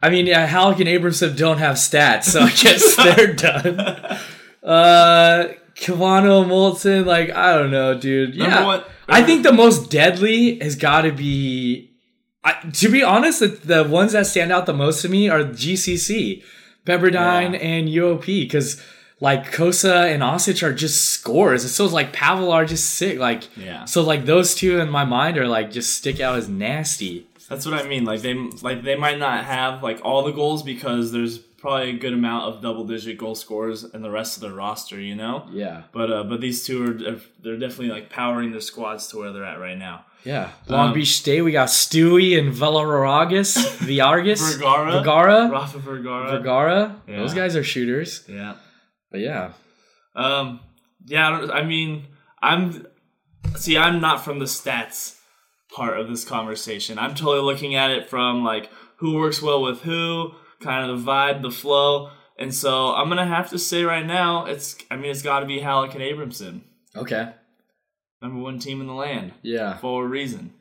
[0.03, 3.79] I mean, yeah, Hallock and Abramson don't have stats, so I guess they're done.
[4.61, 8.35] Uh, Cavano, Moulton, like I don't know, dude.
[8.37, 11.89] Number Yeah, one- I think the most deadly has got to be.
[12.43, 15.43] I, to be honest, the, the ones that stand out the most to me are
[15.43, 16.41] GCC,
[16.85, 17.59] Pepperdine, Yeah.
[17.59, 18.81] and UOP because
[19.19, 21.69] like Kosa and Osich are just scores.
[21.73, 23.17] So it's like Pavel are just sick.
[23.19, 23.85] Like Yeah.
[23.85, 27.25] So like those two in my mind are like just stick out as nasty.
[27.49, 28.05] That's what I mean.
[28.05, 31.93] Like they like they might not have like all the goals because there's probably a
[31.97, 34.99] good amount of double digit goal scorers in the rest of the roster.
[34.99, 35.47] You know.
[35.51, 35.83] Yeah.
[35.91, 39.45] But uh, but these two are they're definitely like powering their squads to where they're
[39.45, 40.05] at right now.
[40.25, 40.51] Yeah.
[40.67, 46.31] Long Um, Beach State, we got Stewie and Velororagus, Viargus, Vergara, Vergara, Rafa Vergara.
[46.31, 47.01] Vergara.
[47.07, 47.17] Yeah.
[47.17, 48.25] Those guys are shooters.
[48.27, 48.55] Yeah.
[49.11, 49.53] But yeah.
[50.15, 50.59] Um.
[51.05, 51.29] Yeah.
[51.29, 52.07] I, I mean,
[52.41, 52.85] I'm.
[53.55, 55.15] See, I'm not from the stats
[55.73, 56.99] part of this conversation.
[56.99, 61.11] I'm totally looking at it from like who works well with who, kind of the
[61.11, 62.09] vibe, the flow.
[62.37, 64.77] And so I'm gonna have to say right now, it's.
[64.89, 66.61] I mean, it's got to be Hallock and Abramson,
[66.95, 67.29] Okay.
[68.21, 69.77] number one team in the land Yeah.
[69.77, 70.53] for a reason.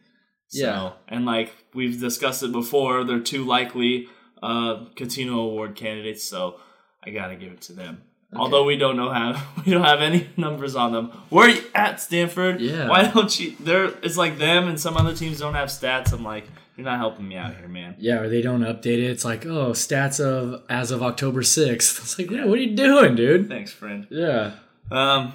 [0.49, 0.91] So, Yeah.
[1.07, 4.09] And like we've discussed it before, they're two likely
[4.43, 6.25] uh Cutino Award candidates.
[6.25, 6.57] So
[7.05, 8.03] I gotta give it to them.
[8.33, 8.41] Okay.
[8.41, 11.07] Although we don't know how we don't have any numbers on them.
[11.29, 12.61] Where are you at Stanford?
[12.61, 12.89] Yeah.
[12.89, 13.55] Why don't you?
[13.61, 16.13] They're it's like them and some other teams don't have stats.
[16.13, 16.47] I'm like,
[16.79, 17.97] you're not helping me out here, man.
[17.99, 19.11] Yeah, or they don't update it.
[19.11, 21.69] It's like, oh, stats of as of October 6th.
[21.99, 23.49] It's like, yeah, what are you doing, dude?
[23.49, 24.07] Thanks, friend.
[24.11, 24.53] Yeah.
[24.89, 25.33] Um.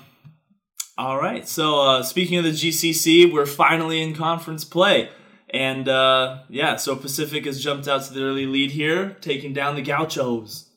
[0.97, 1.45] All right.
[1.45, 5.09] So uh, speaking of the GCC, we're finally in conference play,
[5.49, 9.75] and uh, yeah, so Pacific has jumped out to the early lead here, taking down
[9.75, 10.69] the Gauchos.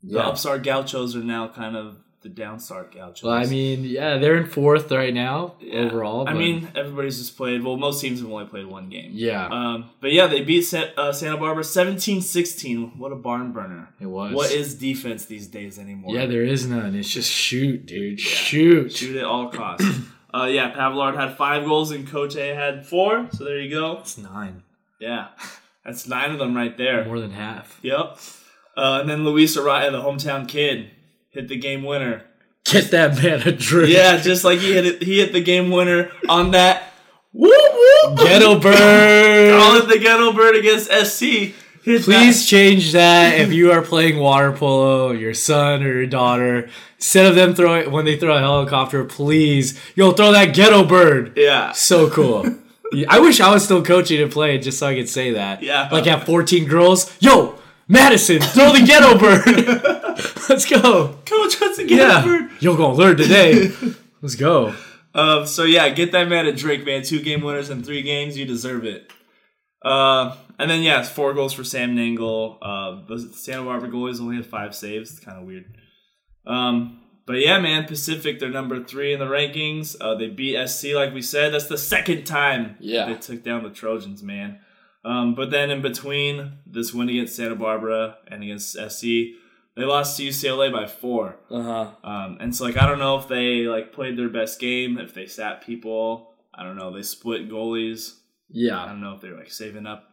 [0.00, 0.22] Yeah.
[0.22, 3.22] The upstart Gauchos are now kind of the downstart Gauchos.
[3.22, 5.80] Well, I mean, yeah, they're in fourth right now Yeah.
[5.82, 6.28] overall.
[6.28, 7.62] I mean, everybody's just played.
[7.62, 9.10] Well, most teams have only played one game.
[9.14, 12.96] yeah, Um, but yeah, they beat uh, Santa Barbara 17-16.
[12.96, 13.88] What a barn burner.
[14.00, 14.34] it was.
[14.34, 16.14] What is defense these days anymore?
[16.14, 16.94] Yeah, there is none.
[16.94, 18.20] It's just shoot, dude.
[18.20, 18.92] Shoot.
[18.92, 19.86] Shoot at all costs.
[20.34, 23.28] uh, yeah, Pavlard had five goals and Cote had four.
[23.32, 23.98] So there you go.
[23.98, 24.62] It's nine.
[25.00, 25.28] Yeah,
[25.84, 27.04] that's nine of them right there.
[27.04, 27.78] More than half.
[27.82, 28.18] Yep.
[28.76, 30.90] Uh, and then Luis Araya, the hometown kid,
[31.38, 32.24] hit the game winner.
[32.64, 33.92] Get that man a drink.
[33.92, 36.92] Yeah, just like he hit it, he hit the game winner on that.
[37.32, 38.18] Whoop whoop.
[38.18, 39.58] Ghetto bird.
[39.58, 41.54] Call it the ghetto bird against SC.
[41.84, 46.68] Hit Please change that if you are playing water polo, your son or your daughter.
[46.96, 51.34] Instead of them throwing when they throw a helicopter, please, yo, throw that ghetto bird.
[51.36, 51.70] Yeah.
[51.72, 52.44] So cool.
[53.08, 55.62] I wish I was still coaching and playing just so I could say that.
[55.62, 55.88] Yeah.
[55.92, 57.14] Like have 14 girls.
[57.20, 60.18] Yo, Madison, throw the ghetto bird.
[60.48, 61.18] Let's go.
[61.24, 62.24] Coach, what's the ghetto Yeah.
[62.24, 62.50] bird?
[62.60, 63.72] You're gonna learn today.
[64.20, 64.74] Let's go.
[65.14, 67.02] Um, so yeah, get that man a drink, man.
[67.02, 69.10] Two game winners in three games, you deserve it.
[69.84, 72.58] Uh, and then yeah, four goals for Sam Nangle.
[72.60, 75.10] Uh, the Santa Barbara goalies only had five saves.
[75.12, 75.64] It's kind of weird.
[76.46, 79.96] Um, but yeah, man, Pacific they're number three in the rankings.
[80.00, 81.52] Uh, they beat SC like we said.
[81.54, 83.06] That's the second time Yeah.
[83.06, 84.60] they took down the Trojans, man.
[85.04, 89.02] Um, but then in between this win against Santa Barbara and against SC,
[89.76, 91.36] they lost to UCLA by four.
[91.50, 91.90] Uh huh.
[92.02, 95.14] Um, and so like I don't know if they like played their best game, if
[95.14, 96.34] they sat people.
[96.52, 96.92] I don't know.
[96.92, 98.14] They split goalies.
[98.50, 98.82] Yeah.
[98.82, 100.04] I don't know if they're like saving up.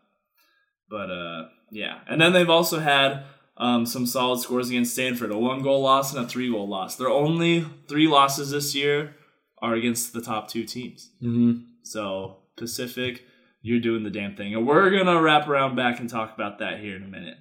[0.90, 2.00] But uh, yeah.
[2.08, 3.24] And then they've also had
[3.58, 5.32] um, some solid scores against Stanford.
[5.32, 6.96] A one goal loss and a three goal loss.
[6.96, 9.16] Their only three losses this year
[9.62, 11.10] are against the top two teams.
[11.24, 11.62] Mm-hmm.
[11.84, 13.24] So Pacific,
[13.66, 14.54] you're doing the damn thing.
[14.54, 17.38] And we're gonna wrap around back and talk about that here in a minute.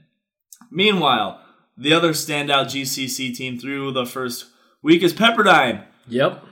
[0.71, 1.41] Meanwhile,
[1.77, 4.47] the other standout GCC team through the first
[4.83, 5.85] week is Pepperdine.
[6.09, 6.43] Yep.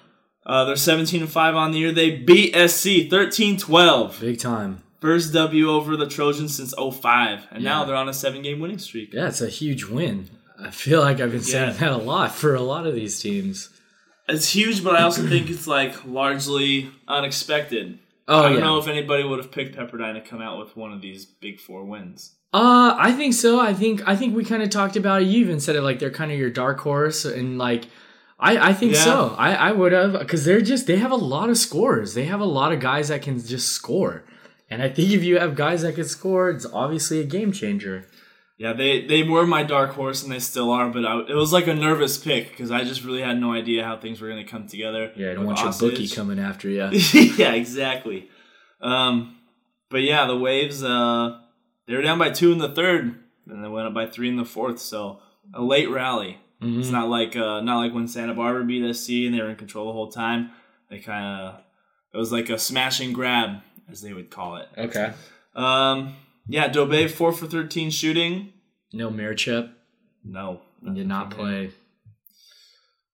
[0.45, 1.93] Uh, they're 17 and 5 on the year.
[1.93, 4.21] They beat SC 13 12.
[4.21, 4.83] Big time.
[5.01, 7.47] First W over the Trojans since 05.
[7.51, 9.13] And now they're on a seven game winning streak.
[9.15, 10.29] Yeah, it's a huge win.
[10.61, 11.77] I feel like I've been saying Yeah.
[11.79, 13.71] that a lot for a lot of these teams.
[14.29, 17.99] It's huge, but I also think it's like largely unexpected.
[18.29, 18.65] Oh I don't yeah.
[18.65, 21.59] know if anybody would have picked Pepperdine to come out with one of these big
[21.61, 22.35] four wins.
[22.53, 23.59] Uh, I think so.
[23.61, 25.27] I think I think we kind of talked about it.
[25.27, 27.85] You even said it like they're kind of your dark horse, and like
[28.39, 29.05] I I think Yeah.
[29.05, 29.35] so.
[29.39, 32.15] I I would have because they're just they have a lot of scores.
[32.15, 34.25] They have a lot of guys that can just score,
[34.71, 38.07] and I think if you have guys that can score, it's obviously a game changer.
[38.63, 41.53] Yeah, they, they were my dark horse and they still are, but I, it was
[41.53, 44.45] like a nervous pick because I just really had no idea how things were going
[44.45, 45.11] to come together.
[45.17, 46.89] Yeah, I don't want your bookie coming after you.
[47.37, 48.31] yeah, exactly.
[48.81, 49.37] Um,
[49.91, 51.41] but yeah, the Waves, uh,
[51.89, 54.37] they were down by two in the third, and they went up by three in
[54.37, 54.79] the fourth.
[54.79, 55.19] So
[55.53, 56.39] a late rally.
[56.65, 59.57] It's not like uh, not like when Santa Barbara beat SC and they were in
[59.57, 60.53] control the whole time.
[60.89, 61.61] They kind of
[62.15, 64.69] it was like a smash and grab, as they would call it.
[64.79, 65.13] Okay.
[65.57, 66.15] Um,
[66.49, 68.53] yeah, Daube four for thirteen shooting.
[68.93, 69.71] No Mercep
[70.25, 71.71] No, He did not play.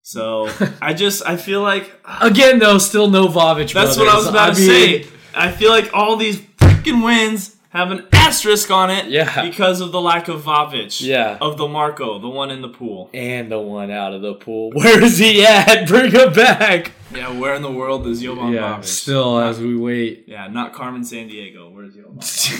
[0.02, 0.50] So
[0.82, 3.74] I just I feel like Again, though, still no Vavic.
[3.74, 4.70] that's what I was about to mean,
[5.04, 5.08] say.
[5.34, 9.42] I feel like all these freaking wins have an asterisk on it, Yeah.
[9.50, 11.40] because of the lack of Vavic, Yeah.
[11.42, 13.10] of the Marco, the one in the pool.
[13.16, 14.70] And the one out of the pool.
[14.76, 15.88] Where is he at?
[15.88, 16.92] Bring him back.
[17.16, 18.84] Yeah, where in the world is Jovan yeah, Vavic?
[18.86, 20.26] still as we wait.
[20.28, 21.72] yeah, not Carmen Sandiego.
[21.72, 22.20] Where's Jovan?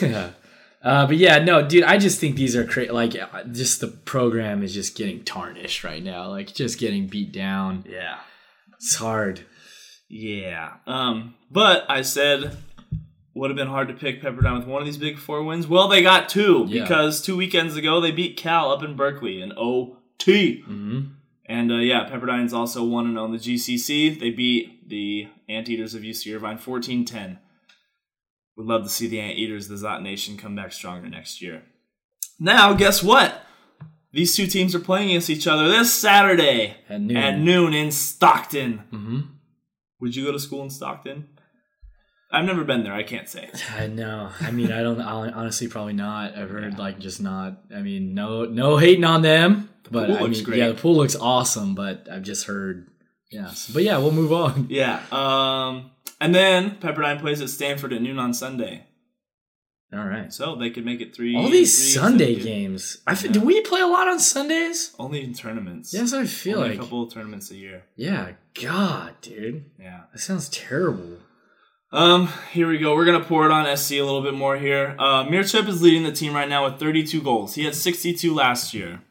[0.12, 0.30] yeah.
[0.84, 3.88] Uh, but yeah, no, dude, I just think these are cra- like uh, just the
[3.88, 7.86] program is just getting tarnished right now, like just getting beat down.
[7.90, 8.18] yeah,
[8.76, 9.46] It's hard.
[10.10, 10.74] yeah.
[10.86, 12.58] Um, but I said
[13.36, 15.68] would have been hard to pick Pepperdine with one of these big four wins.
[15.68, 16.84] Well, they got two Yeah.
[16.84, 20.62] because two weekends ago they beat Cal up in Berkeley in OT.
[20.62, 21.00] hmm
[21.46, 24.20] And uh, yeah, Pepperdine's also 1 0 in the GCC.
[24.20, 27.40] They beat the Anteaters of UC Irvine 14 10.
[28.58, 31.64] Would love to see the Anteaters, the Zot Nation, come back stronger next year.
[32.40, 33.42] Now, guess what?
[34.12, 37.18] These two teams are playing against each other this Saturday At noon.
[37.18, 38.80] at noon in Stockton.
[38.92, 39.20] hmm
[40.00, 41.30] Would you go to school in Stockton?
[42.32, 42.94] I've never been there.
[42.94, 43.50] I can't say.
[43.78, 44.30] I know.
[44.42, 45.00] I mean, I don't.
[45.02, 46.36] I honestly, probably not.
[46.36, 47.60] I've heard like just not.
[47.76, 50.58] I mean, no, no hating on them, but pool I looks mean, great.
[50.60, 51.76] yeah, the pool looks awesome.
[51.76, 52.88] But I've just heard.
[53.32, 54.66] Yes, but yeah, we'll move on.
[54.70, 55.02] Yeah.
[55.12, 55.92] Um,
[56.24, 58.86] and then Pepperdine plays at Stanford at noon on Sunday,
[59.94, 60.32] All right.
[60.34, 61.36] so they could make it three.
[61.36, 63.02] All these three Sunday games.
[63.06, 64.94] I f- do we play a lot on Sundays?
[64.98, 65.94] Only in tournaments.
[65.94, 66.80] Yes, I feel Only like.
[66.80, 67.84] a couple of tournaments a year.
[67.96, 68.32] Yeah.
[68.60, 70.02] God, dude, Yeah.
[70.12, 71.20] that sounds terrible.
[71.92, 72.96] Um, here we go.
[72.96, 74.96] We're gonna pour it on SC a little bit more here.
[74.98, 77.54] Uh, Mercep is leading the team right now with 32 goals.
[77.54, 79.02] He had 62 last year.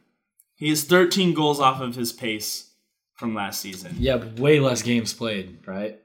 [0.57, 2.71] He has 13 goals off of his pace
[3.15, 3.95] from last season.
[4.01, 6.01] Yeah, but way less games played, right?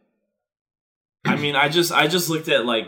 [1.27, 2.87] I mean, I just I just looked at like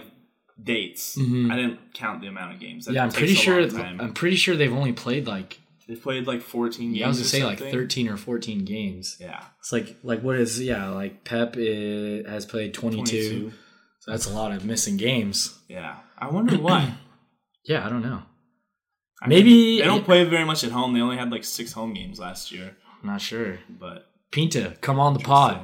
[0.62, 1.16] dates.
[1.18, 1.52] Mhm.
[1.52, 2.86] I didn't count the amount of games.
[2.86, 3.60] That yeah, I'm pretty sure.
[3.62, 5.60] I'm pretty sure they've only played like.
[5.88, 6.98] They've played like 14 games.
[7.00, 9.18] Yeah, I was gonna say like 13 or 14 games.
[9.20, 13.04] Yeah, It's like like what is yeah like Pep is, has played 22,
[13.40, 13.52] 22.
[14.00, 15.58] so that's a lot of missing games.
[15.68, 16.94] Yeah, I wonder why.
[17.66, 18.24] Yeah, I don't know.
[19.22, 20.94] I Maybe- mean, they don't play very much at home.
[20.94, 22.78] They only had like six home games last year.
[23.04, 23.60] I'm not sure.
[23.70, 25.60] But Pinta, come on the pod.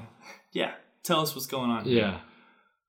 [0.54, 1.86] yeah, tell us what's going on.
[1.86, 2.20] here.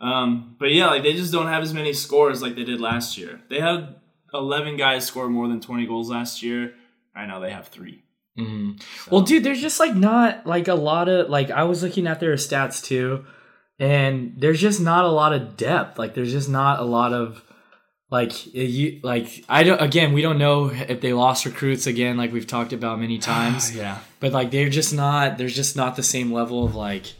[0.00, 3.16] Um, but yeah, like they just don't have as many scores like they did last
[3.16, 3.40] year.
[3.48, 3.96] They had
[4.34, 6.74] 11 guys score more than 20 goals last year.
[7.14, 8.02] Right now they have three.
[8.36, 8.72] hmm
[9.10, 12.20] Well, dude, there's just like not like a lot of like I was looking at
[12.20, 13.24] their stats too,
[13.78, 15.98] and there's just not a lot of depth.
[15.98, 17.42] Like there's just not a lot of
[18.10, 22.32] like you like I don't again we don't know if they lost recruits again like
[22.32, 23.74] we've talked about many times.
[23.74, 23.98] yeah.
[24.20, 27.14] but like they're just not there's just not the same level of like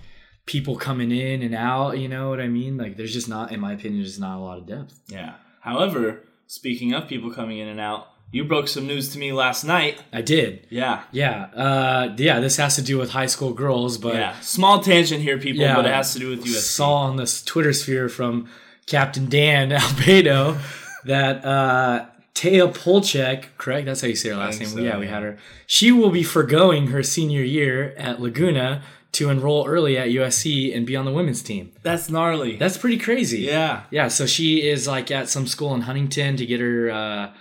[0.47, 3.59] people coming in and out you know what i mean like there's just not in
[3.61, 5.35] my opinion there's not a lot of depth Yeah.
[5.61, 9.65] However, speaking of people coming in and out, you broke some news to me last
[9.65, 10.01] night.
[10.13, 11.03] i did Yeah.
[11.11, 14.39] yeah uh yeah this has to do with high school girls but yeah.
[14.41, 15.75] Small tangent here, people, Yeah.
[15.77, 16.77] but it has to do with USC.
[16.79, 18.49] saw on this twitter sphere from
[18.87, 20.59] captain dan albedo
[21.05, 22.07] that uh
[22.37, 23.87] Taya Polchek, correct?
[23.87, 24.69] That's how you say her last name.
[24.69, 25.39] so, yeah, we had her.
[25.67, 28.83] She will be foregoing her senior year at Laguna
[29.17, 31.73] to enroll early at USC and be on the women's team.
[31.83, 32.57] That's gnarly.
[32.57, 33.41] That's pretty crazy.
[33.43, 33.83] yeah.
[33.91, 37.33] Yeah, so she is like at some school in Huntington to get her uh,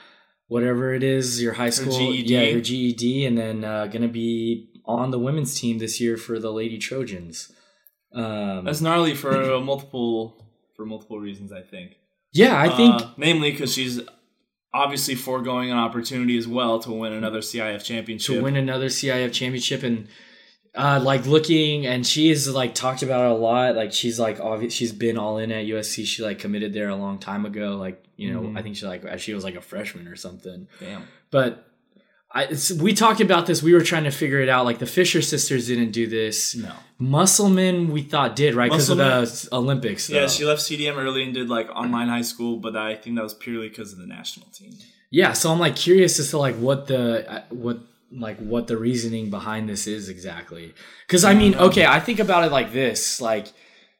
[0.47, 2.33] whatever it is, your high school, GED.
[2.33, 6.39] yeah, her GED, and then uh, gonna be on the women's team this year for
[6.39, 7.51] the Lady Trojans.
[8.13, 10.41] Um, That's gnarly for uh, multiple
[10.75, 11.95] for multiple reasons, I think.
[12.33, 13.99] yeah, I think Uh, namely because she's
[14.73, 18.35] obviously foregoing an opportunity as well to win another CIF championship.
[18.35, 20.07] to win another CIF championship and
[20.75, 23.75] uh, like looking and she is like talked about it a lot.
[23.75, 26.05] Like she's like obvious, she's been all in at USC.
[26.05, 27.77] She like committed there a long time ago.
[27.77, 28.57] Like you know, Mhm.
[28.57, 30.67] I think she like she was like a freshman or something.
[30.79, 31.03] Damn.
[31.31, 31.67] But
[32.31, 33.63] I, it's, we talked about this.
[33.63, 34.65] We were trying to figure it out.
[34.65, 36.53] Like the Fisher sisters didn't do this.
[36.55, 36.73] No.
[36.99, 40.09] Musselman, we thought did right because of the Olympics.
[40.09, 43.23] Yeah, she left CDM early and did like online high school, but I think that
[43.23, 44.73] was purely because of the national team.
[45.11, 45.31] yeah.
[45.33, 47.79] So I'm like curious as to like what the uh, what
[48.11, 50.73] like what the reasoning behind this is exactly.
[51.07, 53.19] Because I mean, okay, I think about it like this.
[53.21, 53.47] Like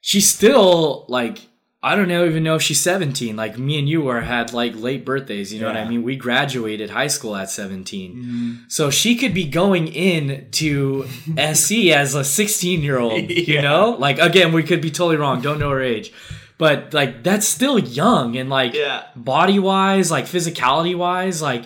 [0.02, 1.40] she's still like
[1.84, 3.36] I don't know even know if she's 17.
[3.36, 5.54] Like me and you were had like late birthdays.
[5.54, 6.02] You know what I mean?
[6.02, 8.16] We graduated high school at 17.
[8.16, 8.54] Mm-hmm.
[8.70, 11.06] So she could be going in to
[11.54, 13.92] SC as a 16 year old, you know?
[14.00, 15.42] Like, again, we could be totally wrong.
[15.42, 16.12] Don't know her age.
[16.58, 18.36] But, like, that's still young.
[18.36, 19.04] And, like, Yeah.
[19.16, 21.66] body wise, like, physicality wise, like,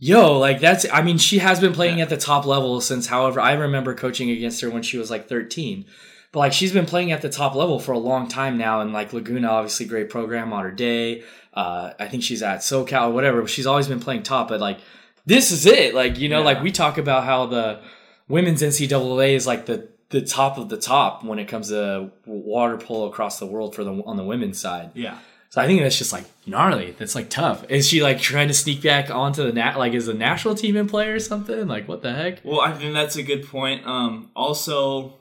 [0.00, 2.04] yo, like, that's, I mean, she has been playing Yeah.
[2.04, 5.28] at the top level since, however, I remember coaching against her when she was like
[5.28, 5.84] 13.
[6.32, 8.80] But, like, she's been playing at the top level for a long time now.
[8.80, 11.22] And, like, Laguna, obviously, great program, Otter Day.
[11.52, 13.40] Uh, I think she's at SoCal or whatever.
[13.42, 14.48] But she's always been playing top.
[14.48, 14.78] But, like,
[15.26, 15.92] this is it.
[15.94, 16.44] Like, you know, Yeah.
[16.44, 17.80] like we talk about how the
[18.28, 22.76] women's NCAA is like the the top of the top when it comes to water
[22.76, 24.90] polo across the world for the on the women's side.
[24.94, 25.18] Yeah.
[25.50, 26.94] So I think that's just like gnarly.
[26.96, 27.64] That's like tough.
[27.68, 30.76] Is she like trying to sneak back onto the nat like is the national team
[30.76, 31.66] in play or something?
[31.66, 32.44] Like what the heck?
[32.44, 33.84] Well, I think that's a good point.
[33.84, 35.14] Um, also,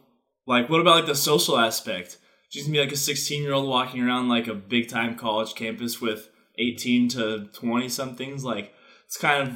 [0.45, 2.17] like, what about like the social aspect?
[2.49, 5.55] She's gonna be like a 16 year old walking around like a big time college
[5.55, 8.43] campus with 18 to 20 somethings.
[8.43, 8.71] Like,
[9.07, 9.55] it's kind of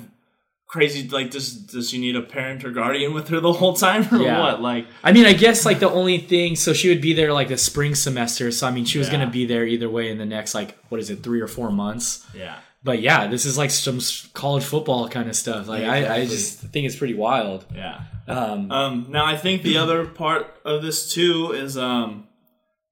[0.73, 1.07] crazy.
[1.07, 4.17] Like, does does she need a parent or guardian with her the whole time or
[4.21, 4.39] Yeah.
[4.43, 4.61] what?
[4.61, 6.55] Like, I mean, I guess like the only thing.
[6.55, 8.51] So she would be there like the spring semester.
[8.51, 9.13] So I mean, she was Yeah.
[9.19, 11.69] gonna be there either way in the next like what is it, three or four
[11.71, 12.25] months.
[12.35, 12.55] yeah.
[12.85, 13.99] But yeah, this is like some
[14.33, 15.67] college football kind of stuff.
[15.69, 17.65] Like I, I just think it's pretty wild.
[17.73, 17.99] Yeah.
[18.27, 22.27] Um, Um, now I think the other part of this too is um,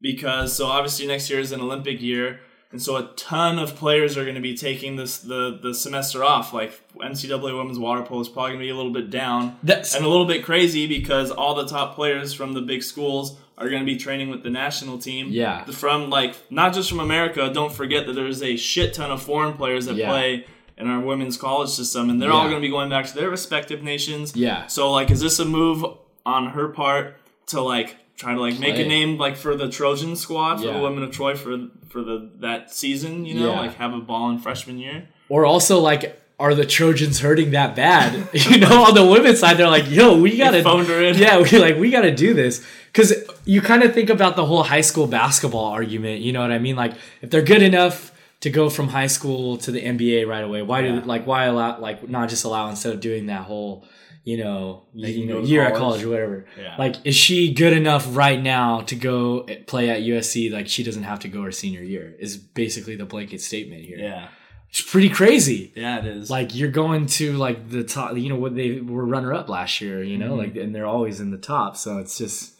[0.02, 2.40] because so obviously next year is an Olympic year,
[2.72, 6.24] And so a ton of players are going to be taking this the the semester
[6.24, 6.54] off.
[6.54, 9.94] Like NCAA women's water polo is probably going to be a little bit down That's
[9.96, 13.70] and a little bit crazy because all the top players from the big schools are
[13.70, 15.28] going to be training with the national team.
[15.30, 15.66] Yeah.
[15.66, 17.52] From like not just from America.
[17.54, 20.10] Don't forget that there's a shit ton of foreign players that Yeah.
[20.10, 20.46] play
[20.78, 23.30] in our women's college system, and they're all going to be going back to their
[23.30, 24.36] respective nations.
[24.36, 24.66] Yeah.
[24.68, 25.86] So like, is this a move
[26.26, 27.18] on her part
[27.48, 28.86] to like try to like make Play.
[28.86, 30.74] a name like for the Trojan squad for Yeah.
[30.74, 31.58] the women of Troy for
[31.90, 33.26] for the that season?
[33.26, 33.60] You know, Yeah.
[33.60, 35.08] like have a ball in freshman year.
[35.30, 38.28] or also like are the Trojans hurting that bad?
[38.34, 41.16] you know, on the women's side, they're like, "Yo, we gotta phoned her in.
[41.18, 43.14] Yeah, we like we gotta do this because
[43.46, 46.22] you kind of think about the whole high school basketball argument.
[46.22, 46.76] You know what I mean?
[46.76, 50.64] Like, if they're good enough to go from high school to the NBA right away,
[50.64, 51.02] why do Yeah.
[51.06, 53.86] like why allow like not just allow instead of doing that whole
[54.24, 55.80] you know you know year at college.
[55.80, 56.46] college or whatever?
[56.60, 56.76] Yeah.
[56.78, 60.52] Like, is she good enough right now to go play at USC?
[60.52, 62.16] Like, she doesn't have to go her senior year.
[62.20, 63.98] Is basically the blanket statement here.
[63.98, 64.28] Yeah,
[64.70, 65.74] It's pretty crazy.
[65.76, 66.30] yeah, it is.
[66.30, 69.82] Like you're going to like the top, you know what they were runner up last
[69.82, 70.38] year, you know, Mhm.
[70.38, 71.76] like and they're always in the top.
[71.76, 72.60] So it's just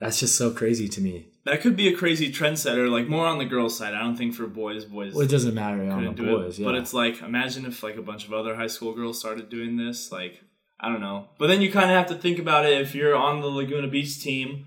[0.00, 1.26] that's just so crazy to me.
[1.44, 2.90] that could be a crazy trendsetter.
[2.90, 3.94] Like more on the girls' side.
[3.94, 6.62] I don't think for boys, boys Well, it doesn't matter on the boys, it.
[6.62, 6.66] yeah.
[6.68, 9.76] But it's like imagine if like a bunch of other high school girls started doing
[9.78, 10.12] this.
[10.12, 10.42] Like
[10.80, 11.28] I don't know.
[11.38, 12.80] But then you kind of have to think about it.
[12.80, 14.66] If you're on the Laguna Beach team,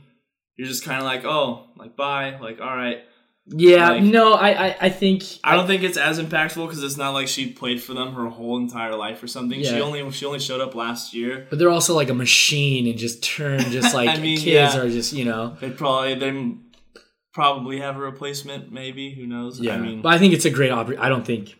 [0.57, 2.99] you're just kind of like, oh, like bye, like all right.
[3.47, 6.97] yeah, like- no, I, I I think I don't think it's as impactful because it's
[6.97, 9.59] not like she played for them her whole entire life or something.
[9.61, 9.71] Yeah.
[9.71, 11.47] She only she only showed up last year.
[11.49, 14.77] but they're also like a machine and just turn just like I mean, kids yeah.
[14.77, 16.55] are just you know They probably they
[17.33, 18.71] probably have a replacement.
[18.71, 19.59] Maybe who knows?
[19.59, 19.75] yeah.
[19.75, 21.01] I mean, but I think it's a great opportunity.
[21.03, 21.55] I don't think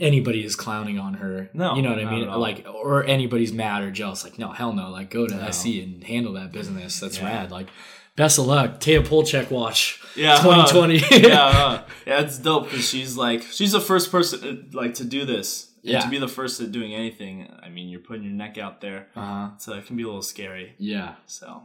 [0.00, 1.50] anybody is clowning on her.
[1.54, 2.28] No, you know what I mean?
[2.28, 4.24] Like or anybody's mad or jealous.
[4.24, 4.90] Like no, hell no.
[4.90, 5.50] Like go to No.
[5.50, 7.00] SC and handle that business.
[7.00, 7.24] That's Yeah.
[7.26, 7.50] rad.
[7.50, 7.68] Like
[8.16, 8.80] best of luck.
[8.80, 10.00] Taya Polchek watch.
[10.16, 10.98] yeah, 2020.
[11.24, 14.94] uh, yeah, uh, yeah, it's dope because she's like she's the first person uh, like
[14.94, 15.70] to do this.
[15.82, 16.00] And Yeah.
[16.00, 17.46] to be the first at doing anything.
[17.62, 19.50] I mean, you're putting your neck out there, Uh-huh.
[19.58, 20.74] so it can be a little scary.
[20.78, 21.16] Yeah.
[21.26, 21.64] So,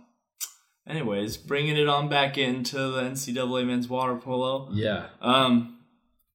[0.87, 4.69] anyways, bringing it on back into the NCAA men's water polo.
[4.73, 5.05] Yeah.
[5.21, 5.78] Um,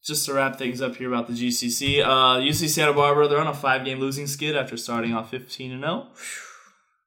[0.04, 3.46] just to wrap things up here about the GCC, uh, UC Santa Barbara they're on
[3.46, 6.08] a five-game losing skid after starting off 15 and 0.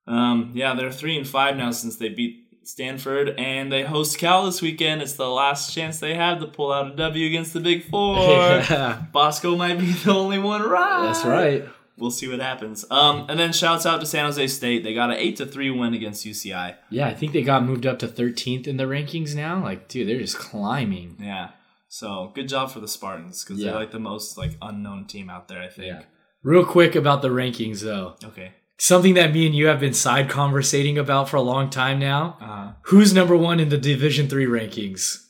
[0.08, 4.46] Um, yeah, they're three and five now since they beat Stanford, and they host Cal
[4.46, 5.02] this weekend.
[5.02, 8.16] It's the last chance they have to pull out a W against the Big Four.
[8.26, 9.04] yeah.
[9.12, 11.06] Bosco might be the only one right.
[11.06, 11.66] That's right.
[11.98, 12.86] We'll see what happens.
[12.92, 14.84] Um, and then shouts out to San Jose State.
[14.84, 16.76] They got an eight to three win against UCI.
[16.92, 19.64] Yeah, I think they got moved up to 13th in the rankings now.
[19.64, 21.18] Like, dude, they're just climbing.
[21.20, 21.50] Yeah.
[21.90, 23.72] So good job for the Spartans because Yeah.
[23.72, 25.62] they're like the most like unknown team out there.
[25.62, 25.88] I think.
[25.88, 26.02] Yeah.
[26.44, 28.16] Real quick about the rankings, though.
[28.24, 28.54] Okay.
[28.80, 32.38] Something that me and you have been side conversating about for a long time now.
[32.40, 35.24] Uh, Who's number one in the Division Three rankings?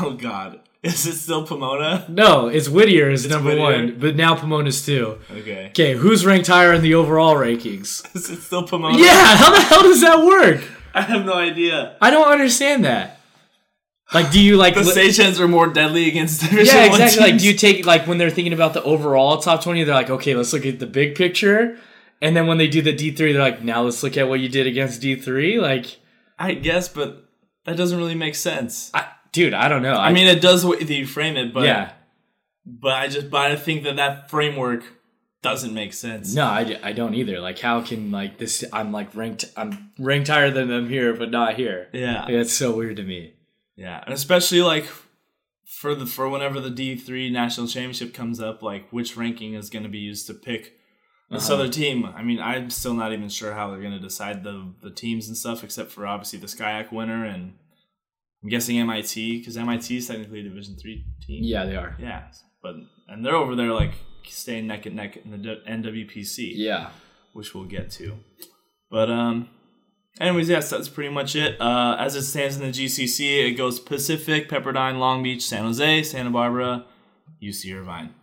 [0.00, 2.04] oh God, is it still Pomona?
[2.08, 3.62] No, it's Whittier is number Whittier?
[3.62, 5.18] one, but now Pomona's two.
[5.32, 5.66] Okay.
[5.70, 8.04] Okay, who's ranked higher in the overall rankings?
[8.14, 8.96] Is it still Pomona?
[8.98, 10.62] Yeah, how the hell does that work?
[10.94, 11.96] I have no idea.
[12.00, 13.15] I don't understand that.
[14.14, 17.32] Like, do you like The li- are more deadly against Division yeah, exactly.
[17.32, 19.82] Like, do you take like when they're thinking about the overall top twenty?
[19.82, 21.76] They're like, okay, let's look at the big picture,
[22.22, 24.38] and then when they do the D three, they're like, now let's look at what
[24.38, 25.58] you did against D three.
[25.58, 25.98] Like,
[26.38, 27.28] I guess, but
[27.64, 28.92] that doesn't really make sense.
[28.94, 29.94] I, dude, I don't know.
[29.94, 31.92] I mean, it does the way you frame it, but yeah,
[32.64, 34.84] but I just but I think that that framework
[35.42, 36.34] doesn't make sense.
[36.34, 37.40] no, I, I don't either.
[37.40, 38.64] Like, how can like this?
[38.72, 39.46] I'm like ranked.
[39.56, 41.88] I'm ranked higher than them here, but not here.
[41.92, 42.24] Yeah.
[42.30, 43.34] That's so weird to me.
[43.76, 44.86] Yeah, and especially like
[45.66, 49.68] for the for whenever the D three national championship comes up, like which ranking is
[49.70, 50.72] going to be used to pick
[51.30, 51.54] this Uh-huh.
[51.60, 52.04] other team.
[52.06, 55.28] I mean, I'm still not even sure how they're going to decide the the teams
[55.28, 57.54] and stuff, except for obviously the SCIAC winner and
[58.42, 61.42] I'm guessing MIT because MIT is technically a Division three team.
[61.42, 61.96] Yeah, they are.
[61.98, 62.28] yeah,
[62.62, 62.76] but
[63.08, 63.92] and they're over there like
[64.28, 66.90] staying neck and neck in the NWPC Yeah.
[67.32, 68.18] which we'll get to.
[68.90, 69.48] But um,
[70.20, 71.60] anyways, yes, that's pretty much it.
[71.60, 76.02] Uh, as it stands in the GCC, it goes Pacific, Pepperdine, Long Beach, San Jose,
[76.04, 76.84] Santa Barbara,
[77.42, 78.14] UC Irvine.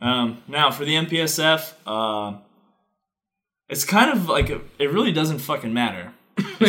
[0.00, 2.38] Um, now for the MPSF, uh,
[3.68, 6.12] it's kind of like a, it really doesn't fucking matter.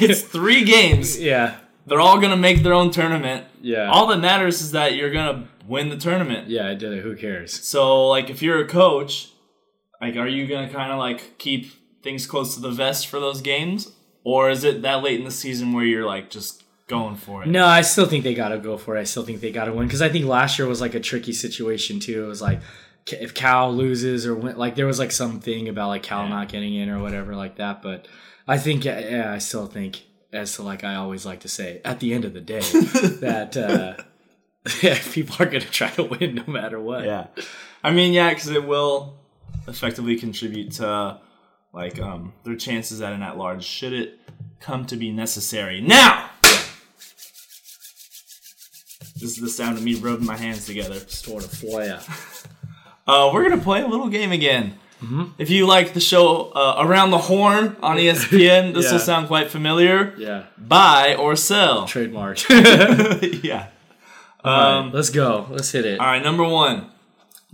[0.00, 1.18] It's three games.
[1.20, 1.56] yeah.
[1.86, 3.46] They're all gonna make their own tournament.
[3.60, 3.90] Yeah.
[3.90, 6.48] All that matters is that you're gonna win the tournament.
[6.48, 7.02] yeah, I did it.
[7.02, 7.52] Who cares?
[7.64, 9.30] So, like, if you're a coach,
[10.00, 11.70] like, are you gonna kind of like keep
[12.02, 13.92] things close to the vest for those games,
[14.24, 17.48] or is it that late in the season where you're like just going for it?
[17.48, 19.00] No, I still think they got to go for it.
[19.00, 21.00] I still think they got to win because I think last year was like a
[21.00, 22.24] tricky situation too.
[22.24, 22.60] It was like
[23.06, 26.30] if Cal loses or win, like there was like something about like Cal Yeah.
[26.30, 27.82] not getting in or whatever like that.
[27.82, 28.08] But
[28.48, 30.02] I think yeah, I still think
[30.32, 32.60] as to like I always like to say at the end of the day
[33.20, 34.02] that uh,
[34.82, 37.04] yeah, people are gonna try to win no matter what.
[37.04, 37.26] Yeah,
[37.82, 39.16] I mean, yeah, because it will
[39.68, 41.18] effectively contribute to
[41.74, 44.18] like um, their chances at an at large should it
[44.60, 45.80] come to be necessary.
[45.80, 46.30] Now,
[49.20, 50.98] this is the sound of me rubbing my hands together.
[51.08, 52.00] Sort of flare.
[53.06, 54.78] Uh, we're gonna play a little game again.
[55.36, 58.92] If you like the show uh, Around the Horn on ESPN, this Yeah.
[58.92, 60.14] will sound quite familiar.
[60.16, 60.44] Yeah.
[60.56, 61.86] Buy or sell.
[61.86, 62.48] Trademark.
[62.48, 63.66] yeah.
[64.42, 65.46] um, let's go.
[65.50, 66.00] Let's hit it.
[66.00, 66.86] All right, number one,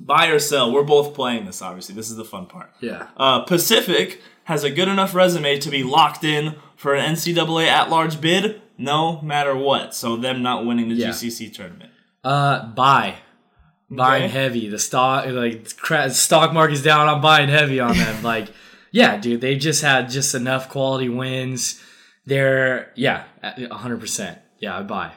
[0.06, 0.72] buy or sell.
[0.72, 1.94] We're both playing this, obviously.
[1.94, 2.70] This is the fun part.
[2.80, 3.08] Yeah.
[3.16, 8.20] Uh, Pacific has a good enough resume to be locked in for an NCAA at-large
[8.20, 9.94] bid, no matter what.
[9.94, 11.08] So them not winning the Yeah.
[11.10, 11.90] GCC tournament.
[12.24, 13.16] Uh, buy.
[13.90, 14.32] Buying Okay.
[14.32, 14.68] heavy.
[14.68, 17.08] The stock like cra- stock market's down.
[17.08, 18.22] I'm buying heavy on them.
[18.34, 18.48] like,
[18.92, 21.80] yeah, dude, they just had just enough quality wins.
[22.24, 23.24] They're yeah,
[23.72, 24.38] hundred percent.
[24.60, 25.12] Yeah, I buy.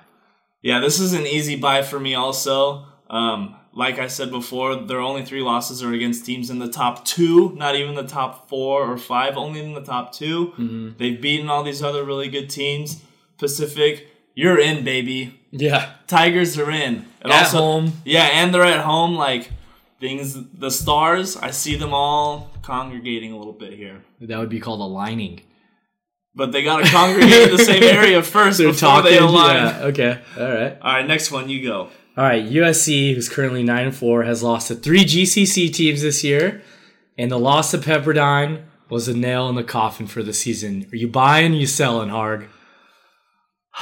[0.63, 2.15] Yeah, this is an easy buy for me.
[2.15, 6.69] Also, um, like I said before, their only three losses are against teams in the
[6.69, 10.89] top two, not even the top four or five, only in the top 2 Mm-hmm.
[10.97, 13.01] They've beaten all these other really good teams.
[13.37, 15.39] Pacific, you're in, baby.
[15.51, 17.05] Yeah, Tigers are in.
[17.21, 17.93] And At home.
[18.05, 19.15] Yeah, and they're at home.
[19.15, 19.51] Like
[19.99, 21.35] things, the stars.
[21.37, 25.41] I see them all congregating a little bit here, that would be called aligning.
[26.35, 29.55] but they got to congregate in the same area first before they align.
[29.55, 29.83] Yeah.
[29.89, 30.19] Okay.
[30.37, 30.77] All right.
[30.81, 31.89] All right, next one, you go.
[32.15, 32.45] All right.
[32.45, 36.61] USC, who's currently nine and four, has lost to three GCC teams this year,
[37.17, 40.87] and the loss to Pepperdine was a nail in the coffin for the season.
[40.91, 41.53] Are you buying?
[41.53, 42.47] Or you selling, Harg?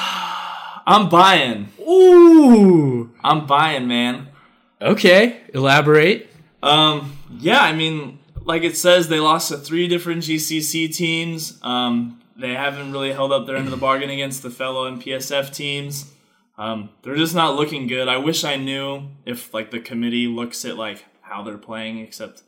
[0.88, 1.70] I'm buying.
[1.82, 3.12] Ooh.
[3.24, 4.30] I'm buying, man.
[4.82, 5.42] Okay.
[5.54, 6.30] Elaborate.
[6.64, 11.60] Um, yeah, I mean, like it says, they lost to three different GCC teams.
[11.62, 15.54] Um, they haven't really held up their end of the bargain against the fellow MPSF
[15.54, 16.12] teams.
[16.62, 18.07] Um, they're just not looking good.
[18.07, 22.43] I wish I knew if like the committee looks at like how they're playing, except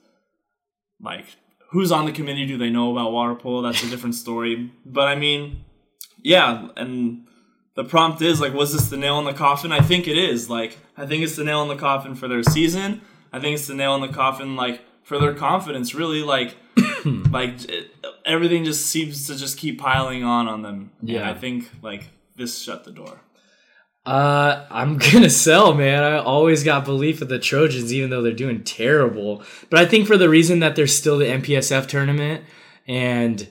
[1.02, 1.26] like
[1.72, 2.46] who's on the committee?
[2.46, 3.64] Do they know about water polo?
[3.64, 4.72] That's a different story.
[4.86, 5.66] But I mean,
[6.22, 7.26] yeah, and
[7.76, 9.72] the prompt is like, was this the nail in the coffin?
[9.72, 10.48] I think it is.
[10.48, 13.02] Like, I think it's the nail in the coffin for their season.
[13.32, 15.96] I think it's the nail in the coffin, like for their confidence.
[15.96, 16.56] Really, like,
[17.32, 17.90] like it,
[18.26, 20.92] everything just seems to just keep piling on on them.
[21.00, 21.32] And Yeah.
[21.32, 23.22] I think like this shut the door.
[24.06, 26.04] Uh, I'm gonna sell, man.
[26.04, 29.44] I always got belief in the Trojans, even though they're doing terrible.
[29.70, 32.44] But I think for the reason that they're still the MPSF tournament,
[32.88, 33.48] and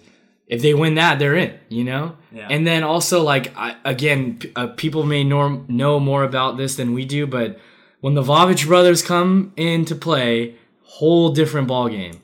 [0.47, 1.59] if they win that, they're in.
[1.69, 2.17] You know.
[2.31, 2.49] Yeah.
[2.51, 6.77] And then also, like, I, again, p- uh, people may norm- know more about this
[6.77, 7.59] than we do, but
[8.01, 12.21] when the Vavic brothers come into play, whole different ball game.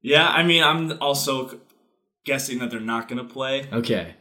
[0.00, 1.60] Yeah, I mean, I'm also
[2.24, 3.68] guessing that they're not going to play.
[3.72, 4.14] Okay.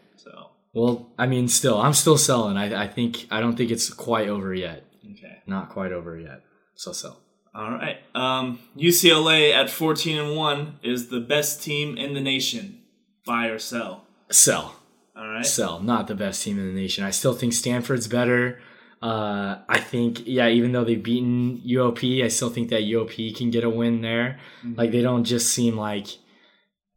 [0.73, 2.57] Well, I mean, still, I'm still selling.
[2.57, 4.85] I, I think I don't think it's quite over yet.
[5.11, 5.41] okay.
[5.45, 6.41] Not quite over yet.
[6.75, 7.19] So sell.
[7.53, 7.97] All right.
[8.15, 12.79] Um, UCLA at 14 and 1 is the best team in the nation.
[13.25, 14.05] Buy or sell.
[14.29, 14.77] Sell.
[15.15, 15.45] All right.
[15.45, 15.81] Sell.
[15.81, 17.03] Not the best team in the nation.
[17.03, 18.59] I still think Stanford's better.
[19.01, 23.49] Uh, I think, yeah, even though they've beaten UOP, I still think that UOP can
[23.51, 24.39] get a win there.
[24.63, 26.07] Like, they don't just seem like.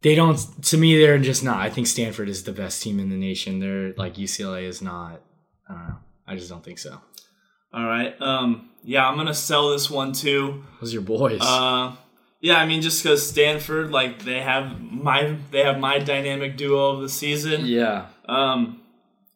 [0.05, 1.57] They don't, to me, they're just not.
[1.57, 3.59] I think Stanford is the best team in the nation.
[3.59, 5.19] They're like UCLA is not.
[5.67, 5.95] I don't know.
[6.27, 7.01] I just don't think so.
[7.73, 8.13] All right.
[8.21, 10.63] Um, yeah, I'm gonna sell this one too.
[10.79, 11.41] Those are your boys.
[11.41, 11.95] Uh,
[12.39, 16.91] yeah, I mean, just because Stanford, like, they have my they have my dynamic duo
[16.91, 17.65] of the season.
[17.65, 18.05] yeah.
[18.27, 18.81] Um,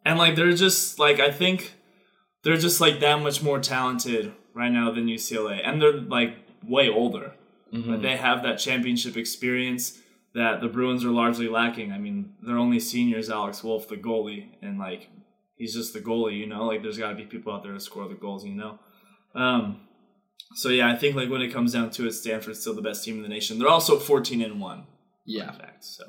[0.05, 1.73] and like they're just like I think
[2.43, 6.89] they're just like that much more talented right now than UCLA, and they're like way
[6.89, 7.33] older.
[7.71, 9.98] Like they have that championship experience
[10.35, 11.91] that the Bruins are largely lacking.
[11.91, 15.09] I mean, their only senior is Alex Wolf, the goalie, and like
[15.55, 16.65] he's just the goalie, you know.
[16.65, 18.79] Like there's got to be people out there to score the goals, you know.
[19.35, 19.81] Um,
[20.55, 23.03] so yeah, I think like when it comes down to it, Stanford's still the best
[23.03, 23.59] team in the nation.
[23.59, 24.85] They're also 14 and one.
[25.25, 25.51] Yeah.
[25.51, 25.85] fact.
[25.85, 26.05] So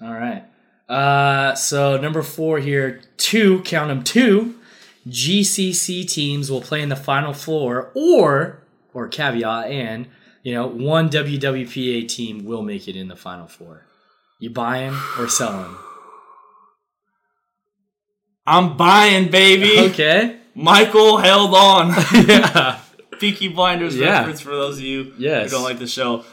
[0.00, 0.44] All right.
[0.88, 4.54] Uh, so number four here, two, count them two,
[5.08, 10.06] GCC teams will play in the final four, or or caveat, and
[10.44, 13.86] you know one WWPA team will make it in the final four.
[14.38, 15.74] You buying or selling?
[18.46, 19.78] I'm buying, baby.
[19.90, 20.38] Okay.
[20.54, 21.88] Michael held on.
[22.28, 22.80] yeah.
[23.18, 24.18] Peaky Blinders Yeah.
[24.18, 25.50] reference for those of you Yes.
[25.50, 26.24] who don't like the show.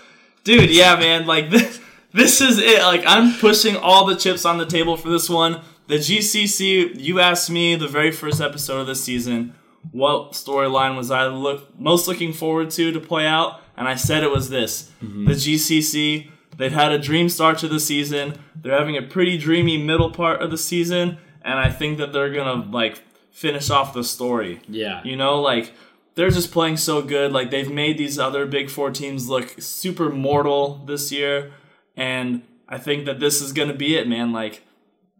[0.44, 1.80] Dude, yeah, man, like this
[2.14, 2.82] this is it.
[2.82, 5.62] Like I'm pushing all the chips on the table for this one.
[5.88, 9.56] The GCC, you asked me the very first episode of this season,
[9.92, 14.24] what storyline was I look most looking forward to to play out, and I said
[14.24, 14.92] it was this.
[15.04, 15.26] Mm-hmm.
[15.26, 18.40] The GCC, they've had a dream start to the season.
[18.56, 22.34] They're having a pretty dreamy middle part of the season, and I think that they're
[22.34, 23.02] going to like
[23.32, 24.62] finish off the story.
[24.68, 25.02] Yeah.
[25.04, 25.74] You know, like
[26.16, 27.32] they're just playing so good.
[27.32, 31.54] Like they've made these other Big Four teams look super mortal this year,
[31.96, 34.32] and I think that this is gonna be it, man.
[34.32, 34.64] Like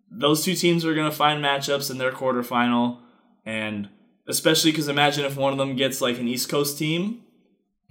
[0.10, 3.00] those two teams are gonna find matchups in their quarterfinal,
[3.46, 3.90] and
[4.28, 7.24] especially because imagine if one of them gets like an East Coast team,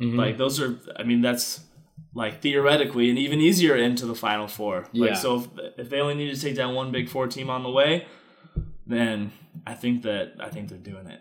[0.01, 0.17] Mhm.
[0.17, 0.79] like those are.
[0.97, 1.61] I mean, that's
[2.15, 4.89] like theoretically an even easier into the Final Four.
[4.93, 5.15] Like Yeah.
[5.17, 5.49] so, if,
[5.79, 8.07] if they only need to take down one Big Four team on the way,
[8.87, 9.33] then
[9.67, 11.21] I think that I think they're doing it.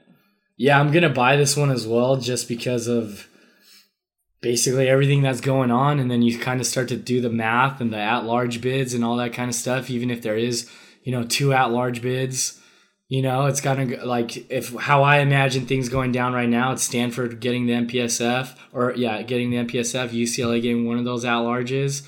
[0.58, 3.28] Yeah, I'm gonna buy this one as well, just because of
[4.42, 7.82] basically everything that's going on, and then you kind of start to do the math
[7.82, 9.90] and the at-large bids and all that kind of stuff.
[9.90, 10.70] Even if there is,
[11.04, 12.59] you know, two at-large bids,
[13.10, 16.72] you know, it's kind of like if how I imagine things going down right now,
[16.72, 21.26] it's Stanford getting the MPSF, or yeah, getting the MPSF, UCLA getting one of those
[21.26, 22.08] at-larges.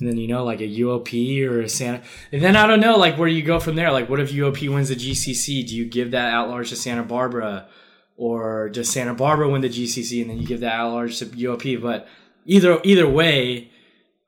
[0.00, 2.96] And then you know, like a UOP or a Santa, and then I don't know,
[2.96, 3.92] like where you go from there.
[3.92, 5.68] Like, what if UOP wins the GCC?
[5.68, 7.68] Do you give that at large to Santa Barbara,
[8.16, 11.26] or does Santa Barbara win the GCC and then you give that at large to
[11.26, 11.82] UOP?
[11.82, 12.08] But
[12.46, 13.70] either either way,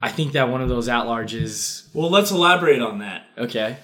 [0.03, 1.89] I think that one of those at larges.
[1.95, 3.25] Well, let's elaborate on that.
[3.39, 3.79] Okay.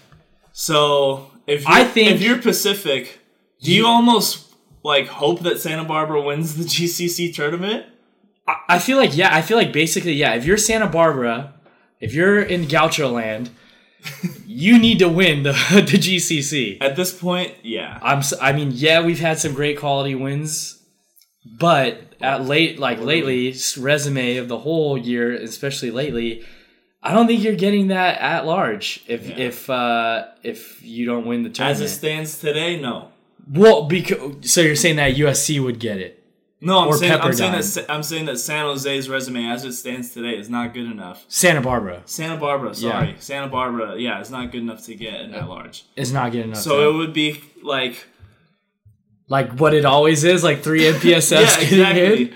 [0.53, 3.19] So if you're, I think- if you're Pacific,
[3.63, 7.87] do you almost like hope that Santa Barbara wins the GCC tournament?
[8.47, 10.35] I, I feel like yeah, I feel like basically yeah.
[10.35, 11.55] If you're Santa Barbara,
[12.01, 13.51] if you're in Gaucho land,
[14.47, 16.79] you need to win the the GCC.
[16.81, 17.99] At this point, yeah.
[18.03, 18.23] I'm.
[18.41, 20.83] I mean, yeah, we've had some great quality wins,
[21.45, 26.45] but at late, like lately, resume of the whole year, especially lately,
[27.03, 29.05] I don't think you're getting that at large.
[29.07, 29.37] If Yeah.
[29.39, 31.83] if uh if you don't win the tournament.
[31.83, 33.09] As it stands today, no.
[33.53, 36.15] well, because so you're saying that USC would get it.
[36.61, 40.11] No, I'm saying I'm saying, that, I'm saying that San Jose's resume, as it stands
[40.13, 41.25] today, is not good enough.
[41.29, 43.15] Santa Barbara Santa Barbara, sorry, Yeah.
[43.21, 45.85] Santa Barbara, yeah, it's not good enough to get an at large.
[45.95, 46.59] It's not good enough.
[46.59, 48.07] So it would be like,
[49.29, 52.33] like what it always is, like three MPSFs yeah, exactly.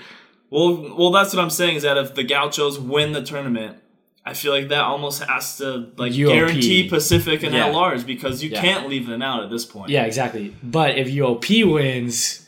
[0.49, 3.77] Well, well, that's what I'm saying is that if the Gauchos win the tournament,
[4.25, 6.33] I feel like that almost has to like UOP.
[6.33, 7.67] guarantee Pacific and Yeah.
[7.67, 8.61] at large because you Yeah.
[8.61, 9.89] can't leave them out at this point.
[9.89, 10.55] Yeah, exactly.
[10.63, 12.39] But if UOP wins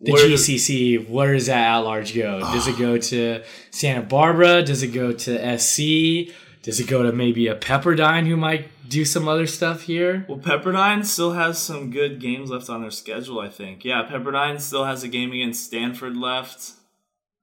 [0.00, 2.40] the Where GCC, where does that at large go?
[2.40, 4.62] Does it go to Santa Barbara?
[4.62, 6.32] Does it go to SC?
[6.62, 10.26] Does it go to maybe a Pepperdine who might do some other stuff here?
[10.28, 13.84] Well, Pepperdine still has some good games left on their schedule, I think.
[13.84, 16.72] Yeah, Pepperdine still has a game against Stanford left.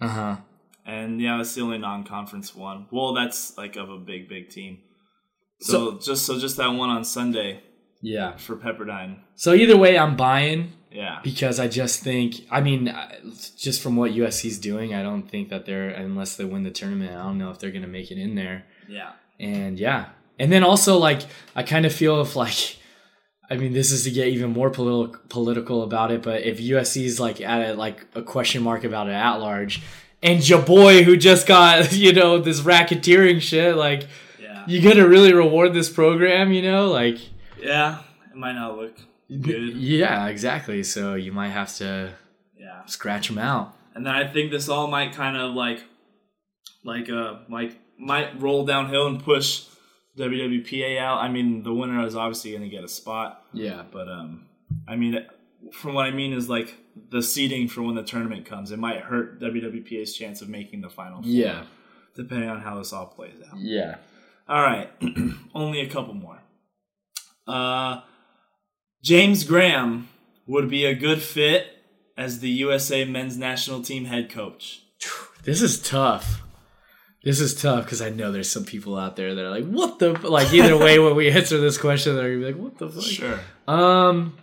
[0.01, 0.35] Uh huh.
[0.87, 2.87] And yeah, that's the only non-conference one.
[2.91, 4.79] Well, that's like of a big, big team.
[5.59, 7.61] So, just so just that one on Sunday
[8.01, 8.37] Yeah.
[8.37, 9.17] for Pepperdine.
[9.35, 13.09] So either way, I'm buying Yeah, because I just think, I mean, uh,
[13.57, 17.11] just from what USC's doing, I don't think that they're, unless they win the tournament,
[17.11, 18.65] I don't know if they're going to make it in there.
[18.87, 19.11] yeah.
[19.39, 20.05] And yeah.
[20.39, 21.21] And then also like
[21.55, 22.77] I kind of feel if like
[23.51, 27.19] I mean this is to get even more political political about it, but if USC's
[27.19, 29.81] like at a like a question mark about it at large
[30.27, 34.07] and your boy who just got, you know, this racketeering shit, like
[34.41, 36.87] Yeah, you gonna really reward this program, you know?
[36.89, 37.17] Like
[37.61, 38.01] yeah.
[38.31, 38.95] It might not look
[39.29, 39.73] good.
[39.75, 40.83] Yeah, exactly.
[40.83, 42.13] So you might have to
[42.57, 43.73] Yeah, scratch them out.
[43.95, 45.79] and then I think this all might kind of like,
[46.83, 49.65] like uh, like might roll downhill and push
[50.17, 51.19] WWPA out.
[51.19, 53.43] I mean, the winner is obviously to get a spot.
[53.53, 53.83] Yeah.
[53.91, 54.45] But um,
[54.87, 55.25] I mean,
[55.73, 56.75] from what I mean is like
[57.09, 60.89] the seeding for when the tournament comes, it might hurt WWPA's chance of making the
[60.89, 61.21] final.
[61.21, 61.63] Four, Yeah.
[62.15, 63.57] depending on how this all plays out.
[63.59, 63.97] Yeah.
[64.49, 64.89] All right,
[65.55, 66.41] only a couple more.
[67.45, 68.01] Uh,
[69.03, 70.09] James Graham
[70.47, 71.67] would be a good fit
[72.17, 74.81] as the USA men's national team head coach.
[75.43, 76.41] This is tough.
[77.23, 79.97] This is tough because I know there's some people out there that are like, "What
[79.99, 82.77] the?" f-" Like either way, when we answer this question, they're gonna be like, "What
[82.77, 83.39] the fuck?" Sure.
[83.67, 84.37] Um.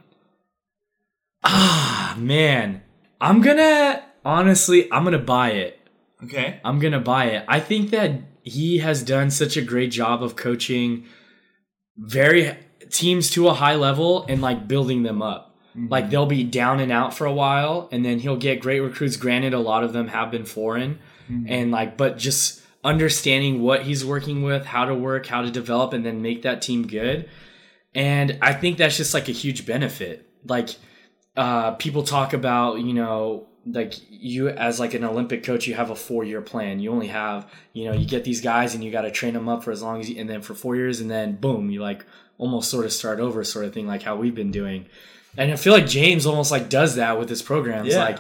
[1.44, 2.82] Ah, man,
[3.20, 5.78] I'm gonna honestly, I'm gonna buy it.
[6.22, 6.60] Okay.
[6.64, 7.44] I'm gonna buy it.
[7.46, 11.04] I think that he has done such a great job of coaching
[11.96, 12.56] very
[12.90, 15.56] teams to a high level and like building them up.
[15.76, 19.16] Like they'll be down and out for a while, and then he'll get great recruits.
[19.16, 21.00] Granted, a lot of them have been foreign,
[21.48, 25.92] and like, but just understanding what he's working with, how to work, how to develop,
[25.92, 27.28] and then make that team good.
[27.92, 30.28] And I think that's just like a huge benefit.
[30.46, 30.70] Like,
[31.36, 35.90] uh, people talk about, you know, like you as like an Olympic coach, you have
[35.90, 36.80] a four year plan.
[36.80, 39.48] You only have, you know, you get these guys and you got to train them
[39.48, 41.80] up for as long as, you, and then for four years, and then boom, you
[41.80, 42.04] like
[42.36, 44.86] almost sort of start over, sort of thing, like how we've been doing.
[45.36, 47.88] And I feel like James almost like does that with his programs.
[47.88, 48.04] Yeah.
[48.04, 48.18] Like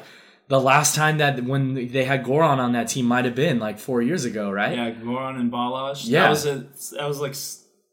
[0.48, 3.78] the last time that when they had Goran on that team might have been like
[3.78, 4.76] four years ago, right?
[4.76, 6.02] Yeah, Goran and Balazs.
[6.06, 6.22] Yeah.
[6.22, 7.34] That was a, that was like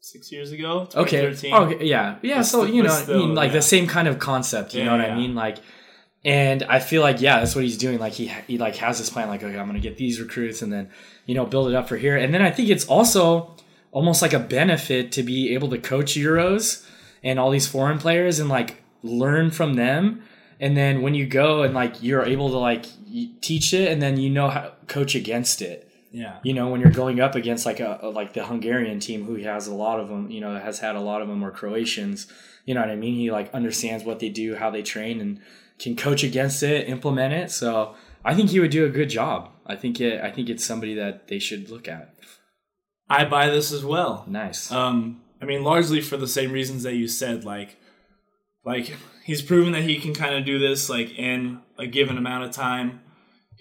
[0.02, 0.88] six years ago.
[0.94, 1.28] Okay.
[1.28, 1.84] Okay.
[1.84, 2.16] Yeah.
[2.22, 2.42] Yeah.
[2.42, 3.54] So you know, I mean, like yeah.
[3.54, 4.74] the same kind of concept.
[4.74, 5.14] You Yeah, know what yeah.
[5.14, 5.34] I mean?
[5.34, 5.58] Like,
[6.24, 7.98] and I feel like yeah, that's what he's doing.
[7.98, 9.28] Like he he like has this plan.
[9.28, 10.90] Like okay, I'm gonna get these recruits and then
[11.24, 12.16] you know build it up for here.
[12.16, 13.56] And then I think it's also
[13.92, 16.84] almost like a benefit to be able to coach Euros
[17.22, 20.22] and all these foreign players and like learn from them.
[20.58, 22.86] And then when you go and like you're able to like
[23.40, 26.38] teach it and then you know how to coach against it Yeah.
[26.42, 29.66] you know when you're going up against like a, like the Hungarian team who has
[29.66, 32.26] a lot of them you know has had a lot of them or Croatians
[32.66, 35.40] you know what I mean he like understands what they do how they train and
[35.78, 37.94] can coach against it implement it so
[38.24, 40.94] I think he would do a good job I think it I think it's somebody
[40.94, 42.14] that they should look at
[43.08, 44.24] I buy this as well.
[44.28, 47.44] nice Um, I mean, largely for the same reasons that you said.
[47.44, 47.76] Like,
[48.64, 52.44] like he's proven that he can kind of do this like in a given amount
[52.44, 53.00] of time.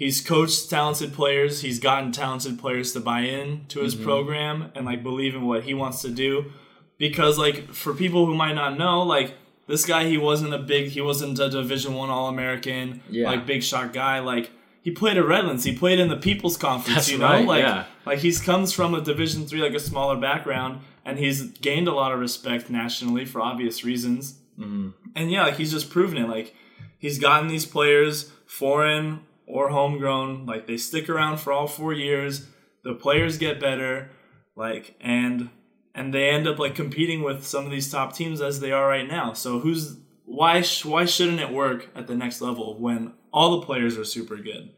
[0.01, 1.61] He's coached talented players.
[1.61, 5.61] He's gotten talented players to buy in to his program and like believe in what
[5.61, 6.51] he wants to do.
[6.97, 9.35] Because like for people who might not know, like
[9.67, 13.27] this guy, he wasn't a big, he wasn't a Division One All American, Yeah.
[13.27, 14.21] like big shot guy.
[14.21, 14.49] Like
[14.81, 15.65] he played at Redlands.
[15.65, 16.95] He played in the People's Conference.
[16.95, 17.85] That's you know, right, like yeah.
[18.03, 21.93] like he's comes from a Division Three, like a smaller background, and he's gained a
[21.93, 24.39] lot of respect nationally for obvious reasons.
[24.57, 24.89] Mm-hmm.
[25.15, 26.27] And yeah, like he's just proven it.
[26.27, 26.55] Like
[26.97, 29.19] he's gotten these players, foreign
[29.51, 32.47] or homegrown, like they stick around for all four years.
[32.83, 34.09] The players get better,
[34.55, 35.49] like and
[35.93, 38.87] and they end up like competing with some of these top teams as they are
[38.87, 39.33] right now.
[39.33, 43.65] So who's why sh- why shouldn't it work at the next level when all the
[43.65, 44.71] players are super good?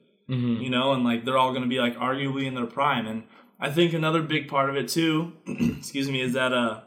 [0.62, 3.06] you know, and like they're all going to be like arguably in their prime.
[3.06, 3.24] And
[3.60, 6.82] I think another big part of it too, excuse me, is that uh,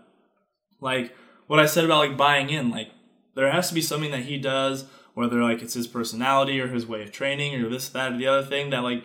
[0.80, 1.14] like
[1.46, 2.90] what I said about like buying in, like
[3.34, 4.86] there has to be something that he does,
[5.16, 8.26] whether like it's his personality or his way of training or this, that, or the
[8.28, 9.04] other thing that like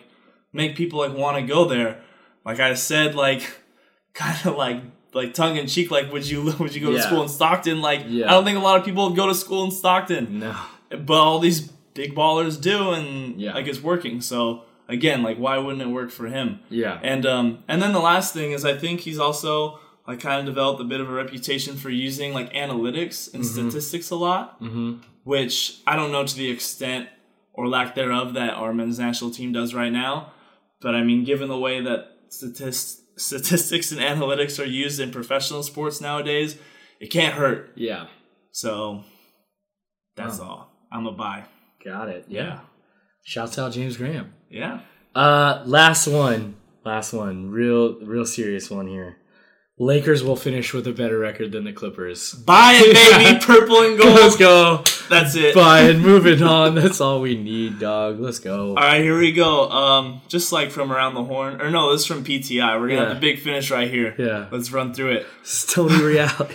[0.52, 2.00] make people like want to go there.
[2.44, 3.42] Like I said, like
[4.14, 4.80] kind of like
[5.14, 7.80] like tongue in cheek, like would you would you go to school in Stockton?
[7.80, 8.26] Like Yeah.
[8.26, 10.54] I don't think a lot of people would go to school in Stockton no
[10.90, 11.60] but all these
[11.94, 13.54] big ballers do and Yeah.
[13.54, 17.64] like it's working so again like why wouldn't it work for him yeah and um
[17.68, 20.84] and then the last thing is i think he's also like kind of developed a
[20.84, 24.96] bit of a reputation for using like analytics and statistics a lot mm-hmm.
[25.24, 27.08] which i don't know to the extent
[27.54, 30.32] or lack thereof that our men's national team does right now.
[30.80, 35.62] But i mean given the way that statist- statistics and analytics are used in professional
[35.62, 36.58] sports nowadays
[37.02, 37.72] it can't hurt.
[37.74, 38.06] Yeah.
[38.52, 39.02] So
[40.14, 40.70] that's all.
[40.92, 41.46] I'm a buy.
[41.84, 42.26] Got it.
[42.28, 42.60] Yeah.
[43.24, 44.34] Shouts out James Graham.
[44.48, 44.80] Yeah.
[45.12, 49.16] Uh, last one, last one, real, real serious one here.
[49.82, 52.32] Lakers will finish with a better record than the Clippers.
[52.34, 53.44] Buy it, baby.
[53.44, 54.14] Purple and gold.
[54.14, 54.84] Let's go.
[55.10, 55.54] That's it.
[55.54, 56.76] Buy and moving on.
[56.76, 58.20] That's all we need, dog.
[58.20, 58.68] Let's go.
[58.70, 59.68] All right, here we go.
[59.70, 62.80] Um, just like from around the horn, or no, this is from PTI.
[62.80, 63.08] We're gonna Yeah.
[63.08, 64.14] have the big finish right here.
[64.16, 64.46] Yeah.
[64.52, 65.26] Let's run through it.
[65.42, 66.54] Stony reality.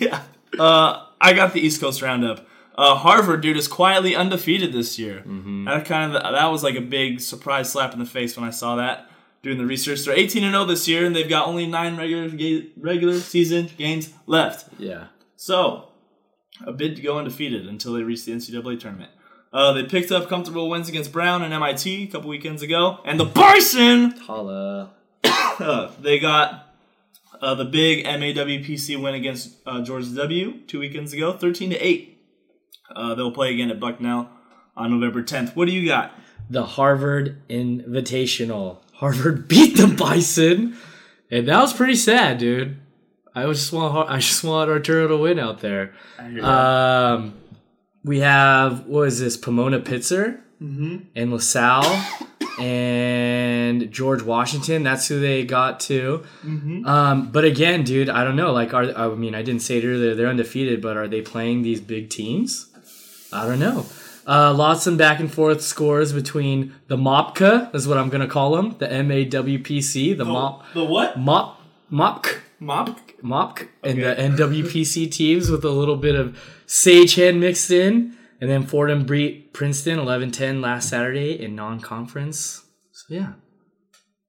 [0.00, 0.22] yeah.
[0.58, 2.46] Uh, I got the East Coast roundup.
[2.76, 5.18] Uh, Harvard, dude, is quietly undefeated this year.
[5.26, 5.64] Mm-hmm.
[5.66, 8.50] That kind of that was like a big surprise slap in the face when I
[8.50, 9.08] saw that.
[9.46, 12.28] Doing the research, they're 18 and 0 this year, and they've got only nine regular
[12.28, 14.68] ga- regular season games left.
[14.76, 15.06] Yeah.
[15.36, 15.90] So,
[16.66, 19.12] a bid to go undefeated until they reach the NCAA tournament.
[19.52, 23.20] Uh, they picked up comfortable wins against Brown and MIT a couple weekends ago, and
[23.20, 24.90] the Bison Holla.
[25.22, 26.74] uh, they got
[27.40, 32.20] uh, the big MAWPC win against uh, Georgia W two weekends ago, thirteen to eight.
[32.92, 34.28] Uh, they'll play again at Bucknell
[34.76, 35.54] on November tenth.
[35.54, 36.10] What do you got?
[36.50, 38.78] The Harvard Invitational.
[38.96, 40.76] Harvard beat the Bison,
[41.30, 42.76] and that was pretty sad, dude.
[43.34, 45.94] I just want I just want Arturo to win out there.
[46.42, 47.34] Um,
[48.04, 49.36] we have what is this?
[49.36, 50.40] Pomona Pitzer
[51.14, 52.02] and LaSalle
[52.58, 54.82] and George Washington.
[54.82, 56.24] That's who they got to.
[56.86, 58.52] Um, but again, dude, I don't know.
[58.52, 60.14] Like, are I mean, I didn't say it earlier.
[60.14, 62.68] They're undefeated, but are they playing these big teams?
[63.32, 63.84] I don't know.
[64.26, 68.26] Uh, lots of back and forth scores between the Mopka, is what I'm going to
[68.26, 71.18] call them, the M A W P C, the MOP, the what?
[71.18, 71.58] MOP,
[71.92, 73.00] MOPC, Mop.
[73.22, 78.16] MOPC, and the NWPC teams with a little bit of Sagehen mixed in.
[78.38, 82.64] And then Fordham beat Princeton 11 10 last Saturday in non conference.
[82.92, 83.32] So, yeah,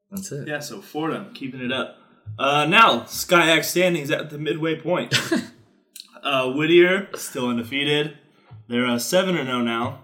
[0.09, 0.47] that's it.
[0.47, 1.97] Yeah, so Fordham keeping it up.
[2.39, 5.13] Uh, now SCIAC standings at the midway point.
[6.23, 8.17] uh, Whittier still undefeated.
[8.67, 9.99] They're uh, seven and zero now.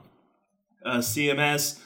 [0.85, 1.79] Uh, CMS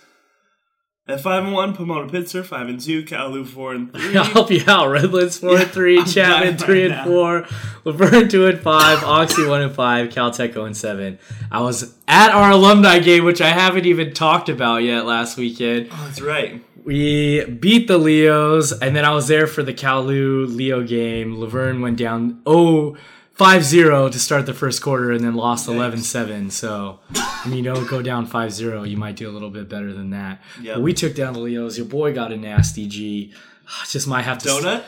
[1.07, 1.73] at five and one.
[1.75, 3.03] Pomona Pitzer five and two.
[3.03, 4.17] Calu four and three.
[4.17, 4.87] I'll help you out.
[4.89, 7.05] Redlands four and three, I'm Chapman three right and now.
[7.05, 7.47] four,
[7.85, 11.19] La Verne two and five, Oxy one and five, Caltech zero and seven.
[11.51, 15.89] I was at our alumni game, which I haven't even talked about yet last weekend.
[15.91, 16.63] Oh, that's right.
[16.83, 21.35] we beat the Leos, and then I was there for the Calu Leo game.
[21.35, 22.97] La Verne went down oh
[23.37, 26.51] 5-0 to start the first quarter, and then lost 11-7.
[26.51, 26.99] So
[27.43, 30.41] when you don't go down 5-0, you might do a little bit better than that.
[30.61, 30.75] Yep.
[30.75, 31.77] But we took down the Leos.
[31.77, 33.33] Your boy got a nasty G.
[33.89, 34.83] Just might have to Donut?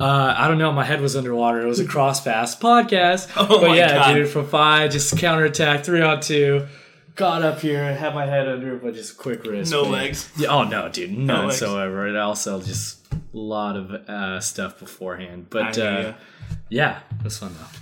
[0.00, 0.72] Uh, I don't know.
[0.72, 1.60] My head was underwater.
[1.60, 3.30] It was a cross pass podcast.
[3.36, 4.14] Oh but yeah, God.
[4.14, 6.66] dude, from five, just counterattack, three on two.
[7.14, 9.70] Got up here, and had my head under, it, but just quick wrist.
[9.70, 9.92] No man.
[9.92, 10.30] legs.
[10.36, 11.60] Yeah, oh no, dude, none legs.
[11.60, 12.06] whatsoever.
[12.06, 15.48] And also just a lot of uh, stuff beforehand.
[15.50, 16.14] But I uh,
[16.68, 17.78] yeah, it was fun though.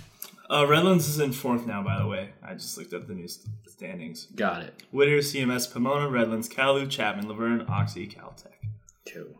[0.51, 2.31] Uh, Redlands is in fourth now, by the way.
[2.43, 3.27] I just looked up the new
[3.67, 4.25] standings.
[4.35, 4.83] Got it.
[4.91, 8.51] Whittier, CMS, Pomona, Redlands, Calu, Chapman, La Verne, Oxy, Caltech.
[9.13, 9.39] Cool.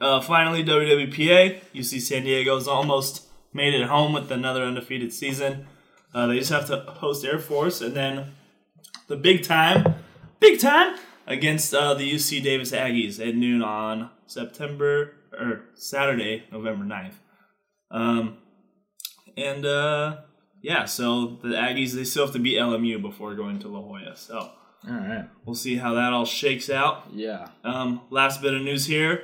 [0.00, 1.60] Uh, finally, WWPA.
[1.72, 5.66] UC San Diego's almost made it home with another undefeated season.
[6.12, 8.32] Uh, they just have to host Air Force, and then
[9.06, 9.94] the big time,
[10.40, 16.84] big time against uh, the UC Davis Aggies at noon on September or Saturday, November
[16.84, 17.14] 9th.
[17.92, 18.38] Um,
[19.36, 20.16] and uh,
[20.62, 24.16] yeah, so the Aggies they still have to beat LMU before going to La Jolla.
[24.16, 25.28] So All right.
[25.44, 27.04] we'll see how that all shakes out.
[27.12, 27.48] Yeah.
[27.64, 29.22] Um, last bit of news here.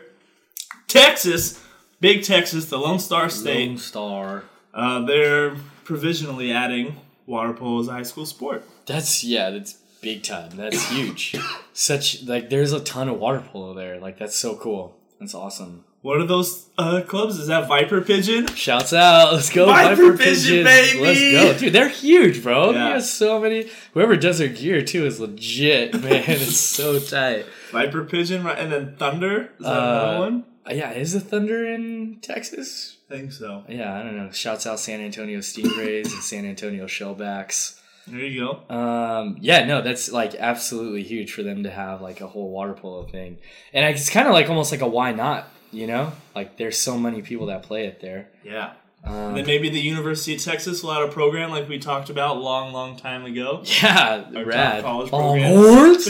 [0.86, 1.62] Texas,
[2.00, 4.44] big Texas, the Lone Star State, Lone Star.
[4.74, 8.64] uh, they're provisionally adding water polo as a high school sport.
[8.86, 10.50] That's yeah, that's big time.
[10.56, 11.36] That's huge.
[11.72, 13.98] Such like there's a ton of water polo there.
[14.00, 14.96] Like that's so cool.
[15.20, 15.84] That's awesome.
[16.00, 17.38] What are those uh, clubs?
[17.38, 18.46] Is that Viper Pigeon?
[18.54, 19.32] Shouts out.
[19.32, 21.00] Let's go, Viper Viper, Pigeon, baby!
[21.00, 21.58] Let's go.
[21.58, 22.70] Dude, they're huge, bro.
[22.70, 23.00] Yeah.
[23.00, 23.68] So many.
[23.94, 26.22] Whoever does their gear, too, is legit, man.
[26.26, 27.46] it's so tight.
[27.72, 28.56] Viper Pigeon, right?
[28.58, 29.50] And then Thunder.
[29.58, 30.44] Is that Uh, another one?
[30.70, 32.98] Yeah, is the Thunder in Texas?
[33.10, 33.64] I think so.
[33.68, 34.30] Yeah, I don't know.
[34.30, 37.80] Shouts out San Antonio Stingrays and San Antonio Shellbacks.
[38.06, 38.74] There you go.
[38.74, 42.72] Um, yeah, no, that's like absolutely huge for them to have like a whole water
[42.74, 43.38] polo thing,
[43.72, 46.12] and it's kind of like almost like a why not, you know?
[46.34, 48.28] Like there's so many people that play it there.
[48.44, 48.72] Yeah.
[49.04, 52.10] Um, And then maybe the University of Texas will add a program like we talked
[52.10, 53.62] about long, long time ago.
[53.82, 54.82] yeah, Our rad.
[54.82, 56.08] top college Longhorns?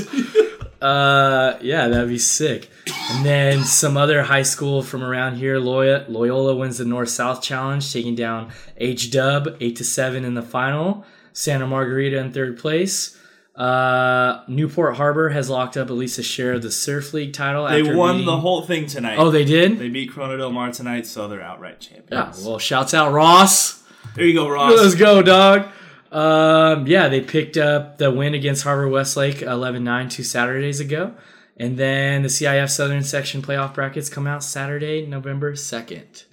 [0.80, 2.68] uh, yeah, that'd be sick.
[3.10, 7.42] And then some other high school from around here, Loyola, Loyola wins the North South
[7.42, 11.04] Challenge, taking down H Dub eight to seven in the final.
[11.32, 13.16] Santa Margarita in third place.
[13.58, 17.66] Uh, Newport Harbor has locked up at least a share of the Surf League title.
[17.66, 19.18] They won beating- the whole thing tonight.
[19.18, 19.80] Oh, they did.
[19.80, 22.40] They beat Corona Del Mar tonight, so they're outright champions.
[22.40, 22.48] Yeah.
[22.48, 23.82] Well, shouts out Ross.
[24.14, 24.74] there you go, Ross.
[24.76, 25.66] Let's go, dog.
[26.12, 31.14] Um, yeah, they picked up the win against Harbor Westlake 11 9 two Saturdays ago.
[31.56, 36.24] And then the CIF Southern Section playoff brackets come out Saturday, November 2nd.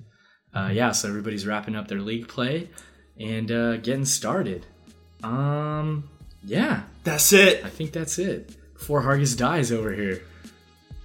[0.54, 2.70] Uh, yeah, so everybody's wrapping up their league play
[3.20, 4.68] and uh, getting started.
[5.24, 6.08] Um,
[6.46, 7.64] yeah, That's it.
[7.66, 8.56] I think that's it.
[8.74, 10.22] Before Hargis dies over here.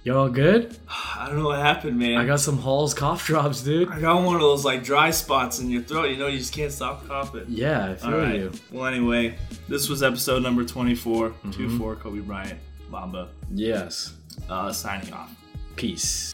[0.03, 0.75] Y'all good?
[0.89, 2.17] I don't know what happened, man.
[2.17, 3.89] I got some Halls cough drops, dude.
[3.89, 6.05] I got one of those like dry spots in your throat.
[6.09, 7.45] You know, you just can't stop coughing.
[7.47, 8.35] Yeah, I feel All right.
[8.35, 8.51] you.
[8.71, 9.37] Well, anyway,
[9.67, 11.29] this was episode number 24.
[11.29, 11.51] Mm-hmm.
[11.51, 14.13] 2 4 Kobe Bryant, Mamba, Yes.
[14.49, 15.33] uh, signing off.
[15.75, 16.33] Peace.